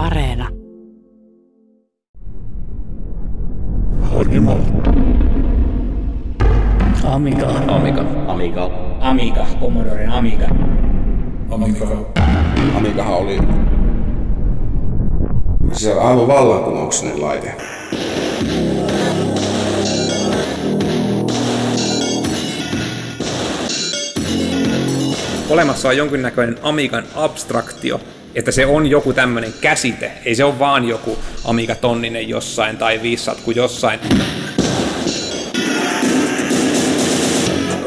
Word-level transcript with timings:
Areena. 0.00 0.48
Harjimo. 4.02 4.58
Amiga. 7.04 7.46
Amiga. 7.68 8.04
Amiga. 8.28 8.70
Amiga, 9.00 9.46
Commodore 9.60 10.06
Amiga. 10.06 10.48
Amiga. 11.50 11.86
Amigahan 12.76 13.14
oli 13.14 13.38
se 15.72 15.94
on 15.94 16.08
aivan 16.08 16.28
vallankumouksellinen 16.28 17.22
laite. 17.22 17.54
Olemassa 25.50 25.88
on 25.88 25.96
jonkinnäköinen 25.96 26.58
Amigan 26.62 27.04
abstraktio, 27.14 28.00
että 28.34 28.50
se 28.50 28.66
on 28.66 28.86
joku 28.86 29.12
tämmöinen 29.12 29.54
käsite. 29.60 30.12
Ei 30.24 30.34
se 30.34 30.44
ole 30.44 30.58
vaan 30.58 30.88
joku 30.88 31.18
Amiga 31.44 31.74
tonninen 31.74 32.28
jossain 32.28 32.76
tai 32.76 33.02
viissatku 33.02 33.50
jossain. 33.50 34.00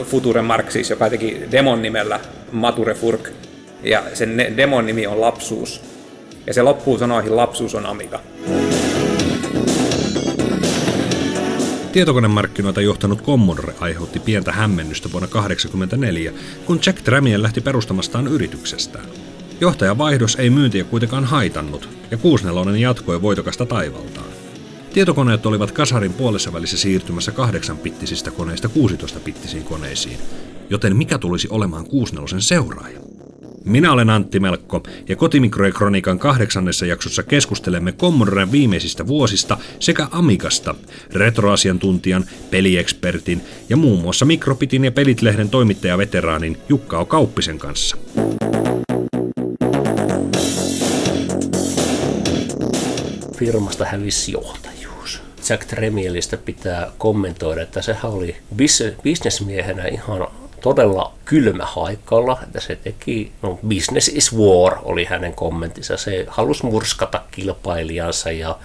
Future 0.04 0.42
Mark 0.42 0.72
siis, 0.72 0.90
joka 0.90 1.10
teki 1.10 1.42
demon 1.52 1.82
nimellä 1.82 2.20
Mature 2.52 2.94
Furk. 2.94 3.30
Ja 3.84 4.04
sen 4.14 4.38
demon 4.58 4.86
nimi 4.86 5.08
on 5.08 5.22
Lapsuus. 5.22 5.82
Ja 6.48 6.54
se 6.54 6.62
loppuu 6.62 6.98
sanoihin 6.98 7.36
Lapsuus 7.36 7.76
on 7.76 7.86
Amiga. 7.86 8.20
Tietokonemarkkinoita 11.92 12.82
johtanut 12.82 13.24
Commodore 13.24 13.74
aiheutti 13.80 14.20
pientä 14.20 14.52
hämmennystä 14.52 15.12
vuonna 15.12 15.28
1984, 15.28 16.32
kun 16.66 16.80
Jack 16.86 17.02
Tramiel 17.02 17.44
lähti 17.44 17.62
perustamastaan 17.62 18.28
yrityksestään. 18.28 19.06
Johtajavaihdos 19.62 20.36
ei 20.36 20.50
myyntiä 20.50 20.84
kuitenkaan 20.84 21.26
haitannut, 21.26 21.90
ja 22.12 22.18
64 22.18 22.88
jatkoi 22.88 23.22
voitokasta 23.22 23.66
taivaltaan. 23.66 24.28
Tietokoneet 24.94 25.46
olivat 25.46 25.72
kasarin 25.72 26.14
puolessa 26.14 26.54
välissä 26.54 26.78
siirtymässä 26.78 27.32
8-pittisistä 27.32 28.32
koneista 28.32 28.68
16-pittisiin 28.68 29.64
koneisiin, 29.64 30.18
joten 30.70 30.96
mikä 30.96 31.18
tulisi 31.18 31.48
olemaan 31.52 31.86
64 31.86 32.42
seuraaja? 32.42 33.00
Minä 33.66 33.92
olen 33.92 34.10
Antti 34.10 34.40
Melkko 34.40 34.84
ja 35.10 35.16
Kotimikroekronikan 35.16 36.20
kahdeksannessa 36.20 36.86
jaksossa 36.86 37.24
keskustelemme 37.24 37.92
Commodoren 37.92 38.52
viimeisistä 38.52 39.08
vuosista 39.08 39.58
sekä 39.80 40.08
Amigasta, 40.12 40.76
retroasiantuntijan, 41.14 42.26
peliekspertin 42.52 43.42
ja 43.70 43.78
muun 43.78 44.02
muassa 44.02 44.26
Mikropitin 44.26 44.86
ja 44.86 44.92
Pelitlehden 44.92 45.50
toimittajaveteraanin 45.50 46.58
Jukka 46.70 47.00
O. 47.00 47.06
Kauppisen 47.06 47.60
kanssa. 47.60 47.98
Firmasta 53.46 53.86
hävisi 53.86 54.32
johtajuus. 54.32 55.22
Jack 55.50 55.66
Tremielistä 55.66 56.38
pitää 56.38 56.92
kommentoida, 56.98 57.62
että 57.62 57.82
sehän 57.82 58.12
oli 58.12 58.38
bisnesmiehenä 59.04 59.88
ihan 59.88 60.28
todella 60.62 61.14
kylmä 61.26 61.66
haikalla, 61.66 62.38
että 62.44 62.60
se 62.60 62.76
teki, 62.76 63.32
no 63.42 63.60
business 63.68 64.08
is 64.08 64.38
war 64.38 64.78
oli 64.84 65.06
hänen 65.06 65.34
kommenttinsa, 65.34 65.98
se 65.98 66.26
halusi 66.28 66.66
murskata 66.66 67.22
kilpailijansa 67.32 68.32
ja 68.32 68.58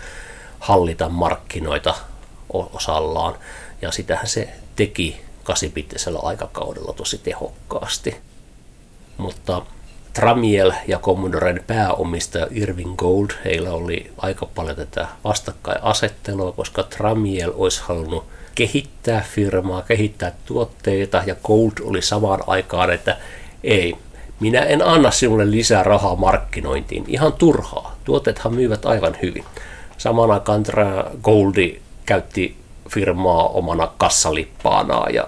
hallita 0.59 1.09
markkinoita 1.09 1.95
osallaan, 2.49 3.35
ja 3.83 3.93
sitähän 3.93 4.29
se 4.29 4.49
teki 4.77 5.21
kasipittisellä 5.45 6.19
aikakaudella 6.23 6.93
tosi 6.93 7.19
tehokkaasti. 7.19 8.17
Mutta 9.17 9.63
Tramiel 10.13 10.73
ja 10.87 10.99
Commodoren 10.99 11.65
pääomistaja 11.67 12.47
Irving 12.51 12.97
Gold, 12.97 13.31
heillä 13.45 13.73
oli 13.73 14.11
aika 14.19 14.47
paljon 14.47 14.77
tätä 14.77 15.07
vastakkainasettelua, 15.25 16.53
koska 16.53 16.83
Tramiel 16.83 17.53
olisi 17.55 17.83
halunnut 17.85 18.25
kehittää 18.55 19.25
firmaa, 19.35 19.83
kehittää 19.83 20.33
tuotteita 20.47 21.23
ja 21.27 21.35
Gold 21.45 21.73
oli 21.83 22.03
samaan 22.03 22.41
aikaan, 22.47 22.91
että 22.91 23.17
ei, 23.65 23.97
minä 24.41 24.61
en 24.61 24.87
anna 24.87 25.11
sinulle 25.11 25.51
lisää 25.51 25.83
rahaa 25.83 26.17
markkinointiin, 26.17 27.05
ihan 27.09 27.33
turhaa. 27.33 27.97
Tuotteethan 28.05 28.55
myyvät 28.55 28.87
aivan 28.87 29.17
hyvin. 29.23 29.45
Samaan 29.99 30.31
aikaan 30.31 30.65
Goldi 31.23 31.81
käytti 32.07 32.57
firmaa 32.91 33.49
omana 33.49 33.89
kassalippaanaan 33.99 35.15
ja 35.15 35.27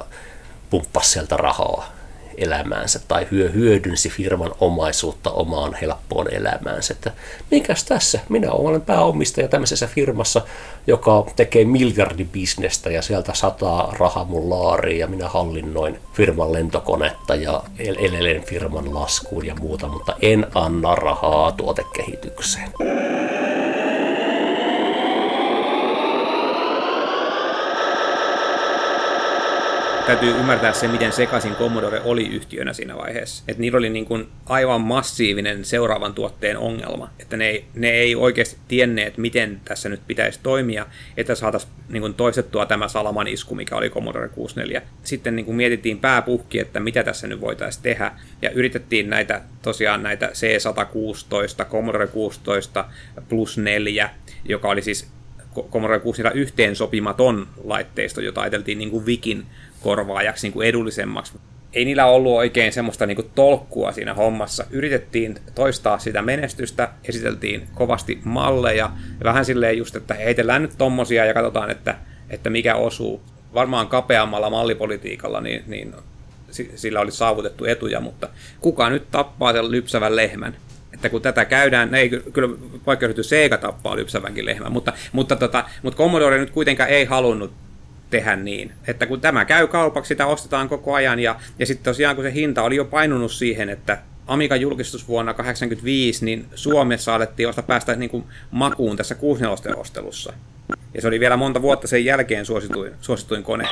pumppasi 0.70 1.10
sieltä 1.10 1.36
rahaa 1.36 1.99
elämäänsä 2.40 3.00
tai 3.08 3.26
hyö, 3.30 3.50
hyödynsi 3.50 4.08
firman 4.08 4.52
omaisuutta 4.60 5.30
omaan 5.30 5.74
helppoon 5.74 6.34
elämäänsä. 6.34 6.94
Että 6.94 7.12
mikäs 7.50 7.84
tässä? 7.84 8.20
Minä 8.28 8.52
olen 8.52 8.80
pääomistaja 8.80 9.48
tämmöisessä 9.48 9.86
firmassa, 9.86 10.42
joka 10.86 11.26
tekee 11.36 11.64
miljardibisnestä 11.64 12.90
ja 12.90 13.02
sieltä 13.02 13.34
sataa 13.34 13.94
rahaa 13.98 14.24
mun 14.24 14.50
laariin 14.50 14.98
ja 14.98 15.06
minä 15.06 15.28
hallinnoin 15.28 15.98
firman 16.12 16.52
lentokonetta 16.52 17.34
ja 17.34 17.62
elelen 17.78 18.44
firman 18.44 18.94
laskuun 18.94 19.46
ja 19.46 19.54
muuta, 19.54 19.88
mutta 19.88 20.16
en 20.22 20.46
anna 20.54 20.94
rahaa 20.94 21.52
tuotekehitykseen. 21.52 22.70
Täytyy 30.06 30.30
ymmärtää 30.30 30.72
se, 30.72 30.88
miten 30.88 31.12
sekaisin 31.12 31.54
Commodore 31.54 32.00
oli 32.04 32.26
yhtiönä 32.26 32.72
siinä 32.72 32.96
vaiheessa. 32.96 33.44
Että 33.48 33.60
niillä 33.60 33.78
oli 33.78 33.90
niin 33.90 34.04
kuin 34.06 34.28
aivan 34.46 34.80
massiivinen 34.80 35.64
seuraavan 35.64 36.14
tuotteen 36.14 36.58
ongelma. 36.58 37.10
Että 37.18 37.36
ne 37.36 37.48
ei, 37.48 37.64
ne 37.74 37.90
ei 37.90 38.14
oikeasti 38.14 38.56
tienneet, 38.68 39.18
miten 39.18 39.60
tässä 39.64 39.88
nyt 39.88 40.00
pitäisi 40.06 40.40
toimia, 40.42 40.86
että 41.16 41.34
saataisiin 41.34 41.72
niin 41.88 42.14
toistettua 42.14 42.66
tämä 42.66 42.88
salaman 42.88 43.28
isku, 43.28 43.54
mikä 43.54 43.76
oli 43.76 43.90
Commodore 43.90 44.28
64. 44.28 44.82
Sitten 45.02 45.36
niin 45.36 45.46
kuin 45.46 45.56
mietittiin 45.56 45.98
pääpuhki, 45.98 46.58
että 46.58 46.80
mitä 46.80 47.02
tässä 47.02 47.26
nyt 47.26 47.40
voitaisiin 47.40 47.82
tehdä. 47.82 48.12
Ja 48.42 48.50
yritettiin 48.50 49.10
näitä 49.10 49.40
tosiaan 49.62 50.02
näitä 50.02 50.26
C116, 50.26 51.64
Commodore 51.70 52.06
16 52.06 52.84
plus 53.28 53.58
4, 53.58 54.10
joka 54.44 54.68
oli 54.68 54.82
siis 54.82 55.08
Commodore 55.70 56.00
64 56.00 56.42
yhteen 56.42 56.76
sopimaton 56.76 57.48
laitteisto, 57.64 58.20
jota 58.20 58.40
ajateltiin 58.40 58.78
niin 58.78 58.90
kuin 58.90 59.06
Vikin 59.06 59.46
korvaajaksi 59.82 60.46
niin 60.46 60.52
kuin 60.52 60.68
edullisemmaksi. 60.68 61.32
Ei 61.72 61.84
niillä 61.84 62.06
ollut 62.06 62.32
oikein 62.32 62.72
semmoista 62.72 63.06
niin 63.06 63.16
kuin 63.16 63.30
tolkkua 63.34 63.92
siinä 63.92 64.14
hommassa. 64.14 64.64
Yritettiin 64.70 65.38
toistaa 65.54 65.98
sitä 65.98 66.22
menestystä, 66.22 66.88
esiteltiin 67.04 67.68
kovasti 67.74 68.20
malleja, 68.24 68.90
ja 69.18 69.24
vähän 69.24 69.44
silleen 69.44 69.78
just, 69.78 69.96
että 69.96 70.14
heitellään 70.14 70.62
nyt 70.62 70.74
tommosia 70.78 71.24
ja 71.24 71.34
katsotaan, 71.34 71.70
että, 71.70 71.96
että 72.30 72.50
mikä 72.50 72.74
osuu. 72.74 73.22
Varmaan 73.54 73.88
kapeammalla 73.88 74.50
mallipolitiikalla 74.50 75.40
niin, 75.40 75.64
niin 75.66 75.94
sillä 76.74 77.00
oli 77.00 77.10
saavutettu 77.10 77.64
etuja, 77.64 78.00
mutta 78.00 78.28
kuka 78.60 78.90
nyt 78.90 79.10
tappaa 79.10 79.52
sen 79.52 79.70
lypsävän 79.70 80.16
lehmän? 80.16 80.56
että 81.00 81.08
kun 81.08 81.22
tätä 81.22 81.44
käydään, 81.44 81.94
ei 81.94 82.08
kyllä 82.08 82.56
poikkeusjuttu 82.84 83.22
Sega 83.22 83.58
tappaa 83.58 83.96
lypsävänkin 83.96 84.46
lehmän, 84.46 84.72
mutta, 84.72 84.92
mutta, 85.12 85.36
tota, 85.36 85.64
mutta 85.82 85.98
Commodore 85.98 86.38
nyt 86.38 86.50
kuitenkaan 86.50 86.90
ei 86.90 87.04
halunnut 87.04 87.52
tehdä 88.10 88.36
niin. 88.36 88.72
Että 88.86 89.06
kun 89.06 89.20
tämä 89.20 89.44
käy 89.44 89.66
kaupaksi, 89.66 90.08
sitä 90.08 90.26
ostetaan 90.26 90.68
koko 90.68 90.94
ajan 90.94 91.18
ja, 91.18 91.36
ja 91.58 91.66
sitten 91.66 91.84
tosiaan 91.84 92.16
kun 92.16 92.24
se 92.24 92.32
hinta 92.32 92.62
oli 92.62 92.76
jo 92.76 92.84
painunut 92.84 93.32
siihen, 93.32 93.68
että 93.68 93.98
Amiga 94.26 94.56
julkistus 94.56 95.08
vuonna 95.08 95.34
1985, 95.34 96.24
niin 96.24 96.46
Suomessa 96.54 97.14
alettiin 97.14 97.48
osta 97.48 97.62
päästä 97.62 97.96
niin 97.96 98.10
kuin 98.10 98.24
makuun 98.50 98.96
tässä 98.96 99.14
64 99.14 99.80
ostelussa. 99.80 100.32
Ja 100.94 101.00
se 101.00 101.08
oli 101.08 101.20
vielä 101.20 101.36
monta 101.36 101.62
vuotta 101.62 101.88
sen 101.88 102.04
jälkeen 102.04 102.46
suosituin, 102.46 102.92
suosituin 103.00 103.42
kone. 103.42 103.68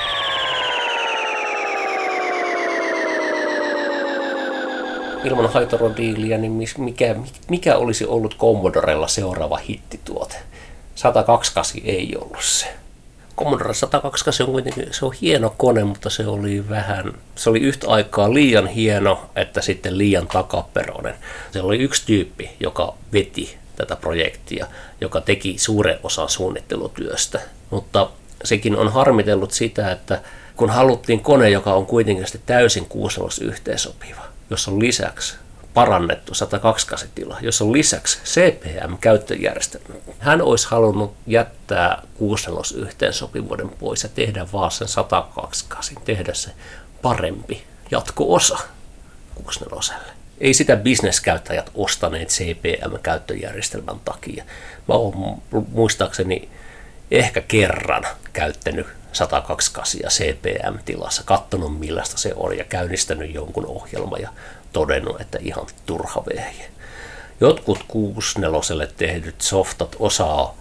Ilman 5.24 5.52
Haitoro-diiliä, 5.52 6.38
niin 6.38 6.52
mikä, 6.78 7.16
mikä 7.48 7.76
olisi 7.76 8.06
ollut 8.06 8.36
Commodorella 8.38 9.08
seuraava 9.08 9.56
hittituote? 9.56 10.36
128 10.94 11.64
ei 11.84 12.16
ollut 12.20 12.44
se. 12.44 12.66
Commodore 13.38 13.74
128 13.74 14.46
on 14.46 14.52
kuitenkin 14.52 14.86
se 14.90 15.04
on 15.04 15.12
hieno 15.20 15.54
kone, 15.56 15.84
mutta 15.84 16.10
se 16.10 16.26
oli 16.26 16.68
vähän, 16.68 17.12
se 17.36 17.50
oli 17.50 17.58
yhtä 17.58 17.90
aikaa 17.90 18.34
liian 18.34 18.66
hieno, 18.66 19.30
että 19.36 19.60
sitten 19.60 19.98
liian 19.98 20.26
takaperoinen. 20.26 21.14
Se 21.52 21.60
oli 21.60 21.78
yksi 21.78 22.06
tyyppi, 22.06 22.50
joka 22.60 22.94
veti 23.12 23.58
tätä 23.76 23.96
projektia, 23.96 24.66
joka 25.00 25.20
teki 25.20 25.58
suuren 25.58 25.98
osan 26.02 26.28
suunnittelutyöstä. 26.28 27.40
Mutta 27.70 28.10
sekin 28.44 28.76
on 28.76 28.92
harmitellut 28.92 29.50
sitä, 29.50 29.92
että 29.92 30.20
kun 30.56 30.70
haluttiin 30.70 31.20
kone, 31.20 31.50
joka 31.50 31.74
on 31.74 31.86
kuitenkin 31.86 32.26
täysin 32.46 32.86
kuuselos 32.86 33.38
yhteensopiva, 33.38 34.22
jos 34.50 34.68
on 34.68 34.80
lisäksi 34.80 35.36
parannettu 35.78 36.34
102 36.34 36.86
kasetilla, 36.86 37.36
jossa 37.40 37.64
on 37.64 37.72
lisäksi 37.72 38.18
CPM-käyttöjärjestelmä. 38.24 39.94
Hän 40.18 40.42
olisi 40.42 40.68
halunnut 40.70 41.14
jättää 41.26 42.02
kuuselos 42.14 42.72
yhteensopivuuden 42.72 43.68
pois 43.68 44.02
ja 44.02 44.08
tehdä 44.08 44.46
vaan 44.52 44.70
sen 44.70 44.88
102 44.88 45.64
kasin, 45.68 45.98
tehdä 46.04 46.34
se 46.34 46.50
parempi 47.02 47.62
jatko-osa 47.90 48.58
64. 49.34 49.96
ei 50.40 50.54
sitä 50.54 50.76
bisneskäyttäjät 50.76 51.70
ostaneet 51.74 52.28
CPM-käyttöjärjestelmän 52.28 54.00
takia. 54.04 54.44
Mä 54.88 54.94
oon 54.94 55.42
muistaakseni 55.72 56.48
ehkä 57.10 57.40
kerran 57.40 58.06
käyttänyt 58.32 58.86
128 59.12 60.10
CPM-tilassa, 60.10 61.22
katsonut 61.24 61.78
millaista 61.78 62.18
se 62.18 62.32
on 62.36 62.58
ja 62.58 62.64
käynnistänyt 62.64 63.34
jonkun 63.34 63.66
ohjelma 63.66 64.18
ja 64.18 64.28
todennut, 64.72 65.20
että 65.20 65.38
ihan 65.40 65.66
turha 65.86 66.24
vehje. 66.34 66.70
Jotkut 67.40 67.84
64 67.88 68.86
tehdyt 68.96 69.40
softat 69.40 69.96
osaa 69.98 70.54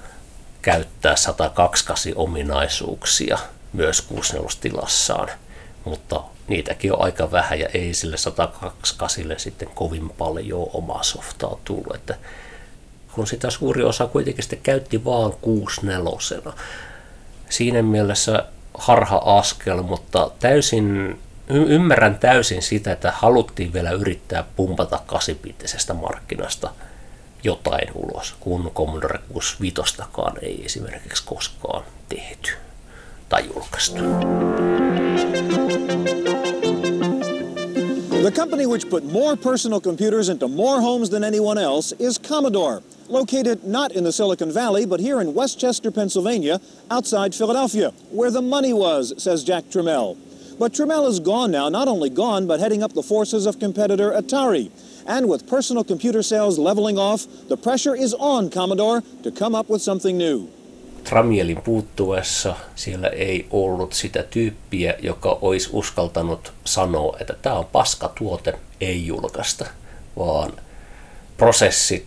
käyttää 0.62 1.16
128 1.16 2.14
ominaisuuksia 2.16 3.38
myös 3.74 4.02
64 4.02 4.58
tilassaan, 4.62 5.30
mutta 5.86 6.24
niitäkin 6.48 6.94
on 6.94 7.02
aika 7.02 7.32
vähän 7.32 7.60
ja 7.60 7.70
ei 7.74 7.94
sille 7.94 8.18
128 8.18 9.10
sitten 9.38 9.70
kovin 9.76 10.10
paljon 10.10 10.70
omaa 10.74 11.04
softaa 11.04 11.58
tullut, 11.66 11.96
että 11.96 12.16
kun 13.12 13.28
sitä 13.28 13.50
suuri 13.50 13.84
osa 13.84 14.08
kuitenkin 14.08 14.44
sitten 14.44 14.60
käytti 14.64 15.06
vaan 15.06 15.34
64 15.42 16.54
siinä 17.50 17.82
mielessä 17.82 18.46
harha-askel, 18.78 19.82
mutta 19.82 20.32
täysin, 20.40 21.20
y- 21.50 21.66
ymmärrän 21.76 22.20
täysin 22.20 22.62
sitä, 22.62 22.92
että 22.92 23.12
haluttiin 23.12 23.74
vielä 23.74 23.92
yrittää 23.92 24.44
pumpata 24.56 25.00
kasipittisestä 25.06 25.94
markkinasta 25.94 26.70
jotain 27.44 27.88
ulos, 27.96 28.36
kun 28.40 28.72
Commodore 28.76 29.20
65 29.34 30.04
ei 30.42 30.66
esimerkiksi 30.66 31.24
koskaan 31.26 31.84
tehty 32.10 32.52
tai 33.30 33.46
julkaistu. 33.54 34.04
The 38.22 38.32
company 38.32 38.66
which 38.66 38.90
put 38.90 39.04
more 39.12 39.36
personal 39.38 39.80
computers 39.80 40.30
into 40.30 40.48
more 40.48 40.82
homes 40.82 41.10
than 41.10 41.24
anyone 41.24 41.58
else 41.64 41.96
is 42.00 42.20
Commodore, 42.20 42.82
located 43.10 43.60
not 43.64 43.92
in 43.92 44.04
the 44.04 44.12
Silicon 44.12 44.54
Valley, 44.54 44.86
but 44.86 45.00
here 45.00 45.22
in 45.22 45.34
Westchester, 45.36 45.92
Pennsylvania, 45.92 46.60
outside 46.92 47.34
Philadelphia, 47.34 47.92
where 48.12 48.32
the 48.32 48.42
money 48.42 48.74
was, 48.74 49.14
says 49.18 49.44
Jack 49.46 49.64
Trammell. 49.70 50.18
But 50.60 50.74
Trammell 50.74 51.08
is 51.08 51.20
gone 51.20 51.52
now, 51.52 51.70
not 51.70 51.88
only 51.88 52.10
gone, 52.10 52.48
but 52.48 52.60
heading 52.60 52.84
up 52.84 52.94
the 52.94 53.04
forces 53.04 53.46
of 53.46 53.60
competitor 53.60 54.12
Atari. 54.12 54.72
And 55.06 55.30
with 55.30 55.48
personal 55.48 55.84
computer 55.84 56.24
sales 56.24 56.58
leveling 56.58 56.98
off, 56.98 57.28
the 57.48 57.58
pressure 57.58 57.96
is 57.96 58.16
on 58.20 58.50
Commodore 58.50 59.02
to 59.24 59.32
come 59.32 59.56
up 59.56 59.70
with 59.70 59.82
something 59.82 60.18
new. 60.18 60.48
Tramielin 61.04 61.62
puuttuessa 61.62 62.56
siellä 62.76 63.08
ei 63.08 63.48
ollut 63.52 63.94
sitä 63.94 64.24
tyyppiä, 64.24 64.96
joka 65.00 65.38
olisi 65.42 65.70
uskaltanut 65.74 66.54
sanoa, 66.66 67.18
että 67.20 67.34
tämä 67.42 67.56
on 67.56 67.66
paska 67.66 68.14
tuote, 68.18 68.60
ei 68.82 69.08
julkaista, 69.08 69.66
vaan 70.18 70.54
prosessit 71.38 72.06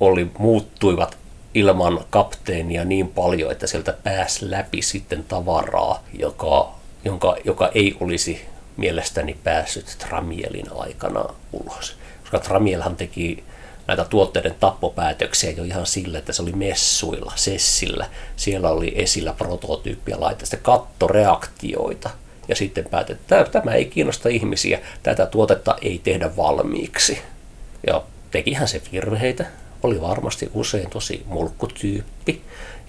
oli, 0.00 0.30
muuttuivat 0.38 1.18
ilman 1.54 2.04
kapteenia 2.10 2.84
niin 2.84 3.08
paljon, 3.08 3.52
että 3.52 3.66
sieltä 3.66 3.94
pääsi 4.02 4.50
läpi 4.50 4.82
sitten 4.82 5.24
tavaraa, 5.24 6.04
joka, 6.18 6.75
jonka, 7.06 7.36
joka 7.44 7.70
ei 7.74 7.96
olisi 8.00 8.40
mielestäni 8.76 9.36
päässyt 9.44 9.96
Tramielin 9.98 10.66
aikana 10.78 11.24
ulos. 11.52 11.96
Koska 12.20 12.38
Tramielhan 12.38 12.96
teki 12.96 13.44
näitä 13.86 14.04
tuotteiden 14.04 14.54
tappopäätöksiä 14.60 15.50
jo 15.50 15.64
ihan 15.64 15.86
sillä, 15.86 16.18
että 16.18 16.32
se 16.32 16.42
oli 16.42 16.52
messuilla, 16.52 17.32
sessillä. 17.34 18.06
Siellä 18.36 18.70
oli 18.70 18.92
esillä 18.96 19.32
prototyyppiä 19.32 20.20
laitteista, 20.20 20.56
kattoreaktioita. 20.56 22.10
Ja 22.48 22.56
sitten 22.56 22.84
päätettiin, 22.90 23.40
että 23.40 23.60
tämä 23.60 23.74
ei 23.74 23.84
kiinnosta 23.84 24.28
ihmisiä, 24.28 24.80
tätä 25.02 25.26
tuotetta 25.26 25.76
ei 25.82 26.00
tehdä 26.04 26.36
valmiiksi. 26.36 27.18
Ja 27.86 28.02
tekihän 28.30 28.68
se 28.68 28.82
virheitä, 28.92 29.46
oli 29.82 30.00
varmasti 30.00 30.50
usein 30.54 30.90
tosi 30.90 31.22
mulkkutyyppi. 31.26 32.42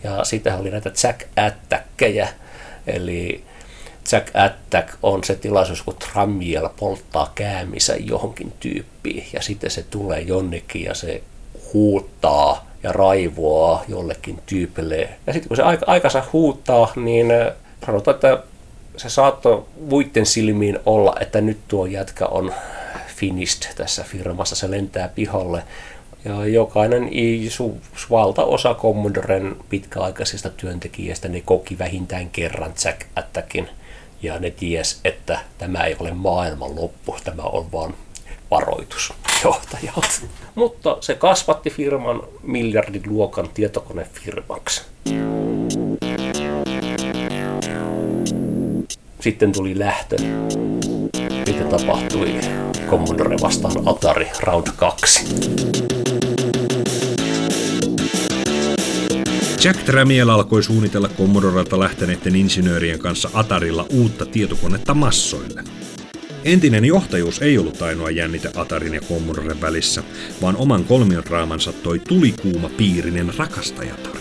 Ja 0.04 0.24
sitten 0.24 0.56
oli 0.56 0.70
näitä 0.70 0.92
Jack 1.04 1.22
Attackkejä, 1.36 2.28
eli 2.88 3.44
Jack 4.12 4.28
Attack 4.34 4.94
on 5.04 5.24
se 5.24 5.36
tilaisuus, 5.36 5.82
kun 5.82 5.96
Tramiel 5.96 6.70
polttaa 6.80 7.32
käämisä 7.36 7.96
johonkin 7.96 8.54
tyyppiin 8.60 9.26
ja 9.34 9.42
sitten 9.42 9.72
se 9.72 9.84
tulee 9.84 10.22
jonnekin 10.22 10.84
ja 10.84 10.94
se 10.94 11.24
huuttaa 11.74 12.68
ja 12.84 12.92
raivoaa 12.92 13.84
jollekin 13.88 14.40
tyypille. 14.46 15.10
Ja 15.28 15.34
sitten 15.34 15.48
kun 15.48 15.58
se 15.58 15.64
aika, 15.64 15.86
aikansa 15.88 16.24
huuttaa, 16.34 16.92
niin 16.96 17.32
äh, 17.32 17.54
sanotaan, 17.86 18.16
että 18.16 18.44
se 18.98 19.10
saattoi 19.10 19.66
muiden 19.90 20.26
silmiin 20.26 20.80
olla, 20.86 21.16
että 21.20 21.42
nyt 21.42 21.58
tuo 21.68 21.86
jätkä 21.86 22.26
on 22.26 22.54
finished 23.08 23.74
tässä 23.76 24.04
firmassa, 24.04 24.56
se 24.56 24.72
lentää 24.72 25.08
pihalle. 25.08 25.64
Ja 26.26 26.46
jokainen 26.46 27.10
isu, 27.12 27.78
valtaosa 28.10 28.74
Commodoren 28.74 29.56
pitkäaikaisista 29.70 30.50
työntekijästä 30.50 31.28
ne 31.28 31.42
koki 31.42 31.80
vähintään 31.80 32.30
kerran 32.30 32.74
Jack 32.86 33.02
Attackin 33.16 33.70
ja 34.22 34.40
ne 34.40 34.52
ties, 34.52 35.00
että 35.04 35.40
tämä 35.58 35.84
ei 35.84 35.96
ole 36.00 36.14
maailman 36.14 36.76
loppu, 36.76 37.16
tämä 37.24 37.44
on 37.44 37.72
vain 37.72 37.96
varoitus 38.52 39.14
johtajalta. 39.44 40.22
Mutta 40.56 40.98
se 41.02 41.16
kasvatti 41.16 41.70
firman 41.70 42.22
miljardin 42.44 43.04
luokan 43.06 43.50
tietokonefirmaksi. 43.54 44.82
Sitten 49.20 49.52
tuli 49.52 49.80
lähtö. 49.80 50.16
Mitä 51.48 51.64
tapahtui 51.78 52.40
Commodore 52.90 53.36
vastaan 53.42 53.88
Atari 53.88 54.28
Round 54.44 54.68
2. 54.78 55.26
Jack 59.64 59.84
Tramiel 59.84 60.30
alkoi 60.30 60.64
suunnitella 60.64 61.10
Commodorelta 61.18 61.80
lähteneiden 61.80 62.36
insinöörien 62.36 63.00
kanssa 63.00 63.30
Atarilla 63.34 63.86
uutta 63.90 64.26
tietokonetta 64.26 64.94
massoille. 64.94 65.64
Entinen 66.44 66.86
johtajuus 66.86 67.42
ei 67.42 67.58
ollut 67.58 67.82
ainoa 67.82 68.10
jännite 68.10 68.52
Atarin 68.56 68.94
ja 68.94 69.02
Commodoren 69.02 69.62
välissä, 69.62 70.04
vaan 70.42 70.56
oman 70.56 70.84
kolmiondraamansa 70.84 71.74
toi 71.74 72.00
tulikuuma 72.00 72.70
piirinen 72.70 73.34
rakastajatar. 73.38 74.16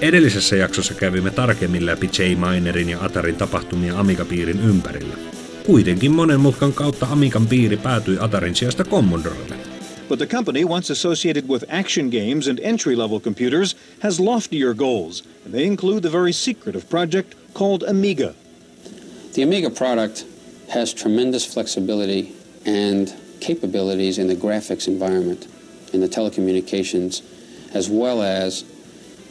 Edellisessä 0.00 0.56
jaksossa 0.56 0.94
kävimme 0.94 1.30
tarkemmin 1.30 1.86
läpi 1.86 2.10
J. 2.18 2.22
Minerin 2.22 2.88
ja 2.88 3.04
Atarin 3.04 3.36
tapahtumia 3.36 3.98
Amiga-piirin 3.98 4.60
ympärillä. 4.60 5.14
Kuitenkin 5.66 6.12
monen 6.12 6.40
mutkan 6.40 6.72
kautta 6.72 7.06
Amigan 7.10 7.46
piiri 7.46 7.76
päätyi 7.76 8.18
Atarin 8.20 8.56
sijasta 8.56 8.84
Commodorelle. 8.84 9.65
But 10.08 10.20
the 10.20 10.26
company, 10.26 10.64
once 10.64 10.88
associated 10.88 11.48
with 11.48 11.64
action 11.68 12.10
games 12.10 12.46
and 12.46 12.60
entry 12.60 12.94
level 12.94 13.18
computers, 13.18 13.74
has 14.02 14.20
loftier 14.20 14.72
goals, 14.72 15.22
and 15.44 15.52
they 15.52 15.66
include 15.66 16.04
the 16.04 16.10
very 16.10 16.32
secretive 16.32 16.88
project 16.88 17.34
called 17.54 17.82
Amiga. 17.82 18.34
The 19.34 19.42
Amiga 19.42 19.70
product 19.70 20.24
has 20.70 20.94
tremendous 20.94 21.44
flexibility 21.44 22.34
and 22.64 23.12
capabilities 23.40 24.18
in 24.18 24.28
the 24.28 24.36
graphics 24.36 24.86
environment, 24.86 25.48
in 25.92 26.00
the 26.00 26.08
telecommunications, 26.08 27.22
as 27.74 27.90
well 27.90 28.22
as 28.22 28.64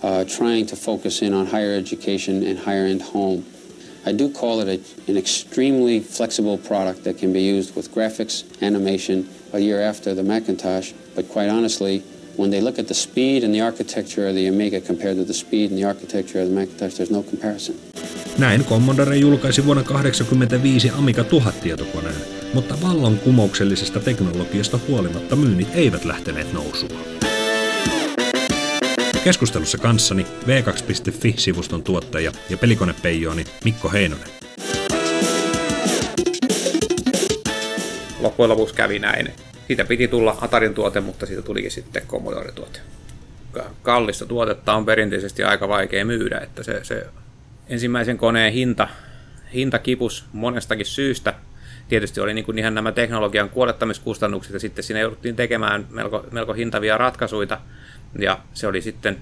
uh, 0.04 0.26
trying 0.26 0.66
to 0.68 0.76
focus 0.76 1.22
in 1.22 1.34
on 1.34 1.46
higher 1.46 1.74
education 1.74 2.44
and 2.44 2.60
higher 2.60 2.86
end 2.86 3.02
home. 3.02 3.46
I 4.06 4.12
do 4.12 4.32
call 4.32 4.60
it 4.60 4.68
a, 4.68 5.10
an 5.10 5.18
extremely 5.18 6.00
flexible 6.02 6.58
product 6.58 7.06
that 7.06 7.18
can 7.18 7.34
be 7.34 7.42
used 7.42 7.76
with 7.76 7.94
graphics, 7.94 8.44
animation, 8.62 9.28
a 9.56 9.60
year 9.60 9.82
after 9.90 10.14
the 10.16 10.24
Macintosh, 10.24 10.94
but 11.16 11.28
quite 11.30 11.50
honestly, 11.50 12.04
when 12.38 12.52
they 12.52 12.62
look 12.62 12.80
at 12.80 12.88
the 12.88 12.94
speed 12.94 13.44
and 13.44 13.54
the 13.54 13.62
architecture 13.62 14.30
of 14.30 14.36
the 14.36 14.48
Amiga 14.48 14.82
compared 14.82 15.18
to 15.18 15.26
the 15.26 15.34
speed 15.34 15.72
and 15.72 15.80
the 15.80 15.88
architecture 15.88 16.42
of 16.44 16.50
the 16.50 16.56
Macintosh, 16.56 16.94
there's 16.96 17.12
no 17.12 17.24
comparison. 17.24 17.76
Näin 18.38 18.64
Commodore 18.64 19.18
julkaisi 19.18 19.66
vuonna 19.66 19.84
1985 19.84 20.92
Amiga 20.98 21.24
1000 21.24 21.54
tietokoneen, 21.62 22.16
mutta 22.54 22.78
vallankumouksellisesta 22.82 24.00
teknologiasta 24.00 24.80
huolimatta 24.88 25.36
myynnit 25.36 25.68
eivät 25.76 26.06
lähteneet 26.06 26.54
nousuun. 26.54 26.92
Keskustelussa 29.24 29.78
kanssani 29.78 30.26
V2.fi-sivuston 30.48 31.84
tuottaja 31.84 32.32
ja 32.50 32.58
pelikonepeijooni 32.58 33.46
Mikko 33.64 33.90
Heinonen. 33.90 34.28
Loppujen 38.20 38.50
lopuksi 38.50 38.76
kävi 38.76 39.00
näin. 39.00 39.45
Siitä 39.68 39.86
piti 39.86 40.08
tulla 40.08 40.38
Atarin 40.42 40.74
tuote, 40.74 41.02
mutta 41.02 41.26
siitä 41.26 41.42
tulikin 41.42 41.72
sitten 41.72 42.08
Commodore-tuote. 42.08 42.80
Kallista 43.84 44.26
tuotetta 44.26 44.74
on 44.74 44.86
perinteisesti 44.86 45.44
aika 45.44 45.68
vaikea 45.68 46.06
myydä, 46.06 46.40
että 46.40 46.64
se, 46.64 46.84
se 46.84 47.08
ensimmäisen 47.70 48.18
koneen 48.18 48.54
hinta, 48.54 48.88
hinta 49.54 49.80
kipus 49.80 50.26
monestakin 50.34 50.86
syystä. 50.86 51.34
Tietysti 51.88 52.22
oli 52.22 52.34
niin 52.34 52.46
kuin 52.46 52.60
ihan 52.60 52.76
nämä 52.76 52.92
teknologian 52.92 53.50
kuolettamiskustannukset 53.50 54.54
ja 54.54 54.60
sitten 54.60 54.84
siinä 54.84 55.00
jouduttiin 55.00 55.36
tekemään 55.36 55.88
melko, 55.90 56.26
melko 56.32 56.54
hintavia 56.54 56.98
ratkaisuja 56.98 57.62
ja 58.20 58.40
se 58.54 58.68
oli 58.68 58.82
sitten 58.82 59.18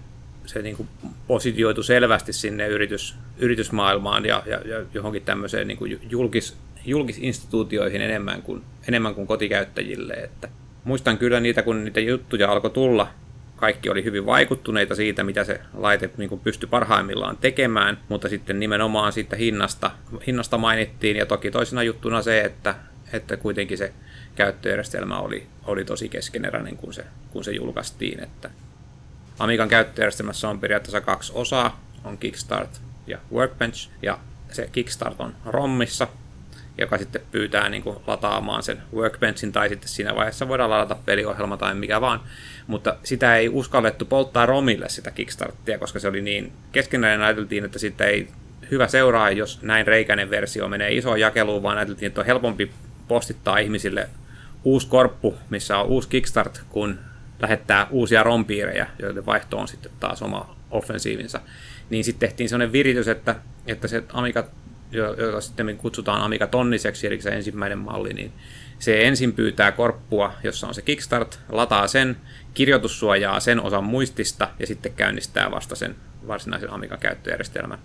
se 0.45 0.62
niin 0.62 0.77
kuin 0.77 0.89
positioitu 1.27 1.83
selvästi 1.83 2.33
sinne 2.33 2.67
yritys, 2.67 3.15
yritysmaailmaan 3.38 4.25
ja, 4.25 4.43
ja, 4.45 4.59
ja 4.65 4.85
johonkin 4.93 5.21
tämmöiseen 5.21 5.67
niin 5.67 5.77
kuin 5.77 6.00
julkis, 6.09 6.57
julkisinstituutioihin 6.86 8.02
enemmän 8.02 8.42
kuin, 8.42 8.63
enemmän 8.88 9.16
kuin 9.16 9.28
kotikäyttäjille. 9.28 10.13
Että 10.13 10.50
muistan 10.84 11.18
kyllä 11.18 11.40
niitä, 11.40 11.62
kun 11.62 11.84
niitä 11.84 12.00
juttuja 12.00 12.52
alkoi 12.52 12.72
tulla. 12.72 13.08
Kaikki 13.56 13.90
oli 13.90 14.04
hyvin 14.04 14.25
vaikuttuneita 14.25 14.96
siitä, 14.96 15.24
mitä 15.24 15.44
se 15.44 15.60
laite 15.74 16.10
niin 16.18 16.30
kuin 16.30 16.42
pystyi 16.42 16.70
parhaimmillaan 16.70 17.38
tekemään, 17.38 18.00
mutta 18.10 18.30
sitten 18.30 18.60
nimenomaan 18.60 19.13
siitä 19.13 19.36
hinnasta, 19.36 19.92
hinnasta 20.28 20.58
mainittiin, 20.58 21.18
ja 21.18 21.25
toki 21.25 21.52
toisena 21.52 21.84
juttuna 21.84 22.22
se, 22.22 22.42
että, 22.42 22.75
että 23.13 23.38
kuitenkin 23.38 23.78
se 23.78 23.94
käyttöjärjestelmä 24.36 25.20
oli, 25.20 25.48
oli 25.66 25.86
tosi 25.86 26.10
keskeneräinen, 26.10 26.78
kun 26.78 26.94
se, 26.94 27.06
kun 27.32 27.44
se 27.44 27.52
julkaistiin. 27.52 28.24
Että 28.24 28.50
Amigan 29.40 29.70
käyttöjärjestelmässä 29.70 30.50
on 30.50 30.60
periaatteessa 30.60 31.02
kaksi 31.02 31.32
osaa, 31.36 31.84
on 32.04 32.18
Kickstart 32.18 32.82
ja 33.08 33.18
Workbench, 33.34 33.90
ja 34.02 34.20
se 34.52 34.70
Kickstart 34.72 35.20
on 35.20 35.36
ROMissa, 35.46 36.08
joka 36.77 36.98
sitten 36.98 37.22
pyytää 37.32 37.70
niin 37.70 37.84
kuin 37.84 37.98
lataamaan 38.08 38.63
sen 38.63 38.77
Workbenchin, 38.96 39.51
tai 39.51 39.70
sitten 39.70 39.89
siinä 39.89 40.15
vaiheessa 40.15 40.48
voidaan 40.48 40.70
ladata 40.70 40.96
peliohjelma 41.06 41.58
tai 41.58 41.75
mikä 41.75 42.01
vaan, 42.01 42.20
mutta 42.68 42.96
sitä 43.03 43.36
ei 43.38 43.50
uskallettu 43.50 44.06
polttaa 44.06 44.46
ROMille 44.46 44.89
sitä 44.89 45.12
Kickstartia, 45.12 45.80
koska 45.80 46.00
se 46.00 46.08
oli 46.08 46.22
niin 46.22 46.51
keskenäinen, 46.72 47.22
ajateltiin, 47.22 47.65
että 47.65 47.80
sitä 47.80 48.06
ei 48.06 48.27
hyvä 48.72 48.88
seuraa, 48.88 49.32
jos 49.32 49.62
näin 49.62 49.88
reikäinen 49.88 50.30
versio 50.30 50.68
menee 50.68 50.94
isoon 50.94 51.20
jakeluun, 51.20 51.63
vaan 51.63 51.77
ajateltiin, 51.77 52.08
että 52.08 52.22
on 52.22 52.27
helpompi 52.27 52.72
postittaa 53.08 53.58
ihmisille 53.58 54.10
uusi 54.63 54.88
korppu, 54.88 55.36
missä 55.50 55.77
on 55.77 55.86
uusi 55.86 56.10
Kickstart, 56.10 56.62
kun 56.70 57.00
lähettää 57.39 57.88
uusia 57.89 58.24
rompiirejä, 58.24 58.88
joiden 59.00 59.25
vaihto 59.25 59.58
on 59.58 59.68
sitten 59.68 59.92
taas 60.00 60.22
oma 60.22 60.56
offensiivinsa. 60.72 61.42
Niin 61.89 62.03
sitten 62.03 62.30
tehtiin 62.30 62.50
sellainen 62.50 62.72
viritys, 62.72 63.08
että, 63.08 63.36
että 63.68 63.88
se 63.88 64.03
Amiga, 64.13 64.48
jota 64.93 65.41
sitten 65.41 65.77
kutsutaan 65.77 66.21
Amiga 66.21 66.47
tonniseksi, 66.47 67.07
eli 67.07 67.21
se 67.21 67.29
ensimmäinen 67.29 67.77
malli, 67.77 68.13
niin 68.13 68.33
se 68.79 69.07
ensin 69.07 69.33
pyytää 69.33 69.71
korppua, 69.71 70.33
jossa 70.43 70.67
on 70.67 70.73
se 70.73 70.81
Kickstart, 70.81 71.39
lataa 71.50 71.88
sen, 71.88 72.17
kirjoitussuojaa 72.53 73.39
sen 73.39 73.62
osan 73.62 73.83
muistista 73.83 74.50
ja 74.59 74.67
sitten 74.67 74.93
käynnistää 74.93 75.51
vasta 75.51 75.75
sen 75.75 75.95
varsinaisen 76.27 76.73
Amiga 76.73 76.97
käyttöjärjestelmän. 76.97 77.79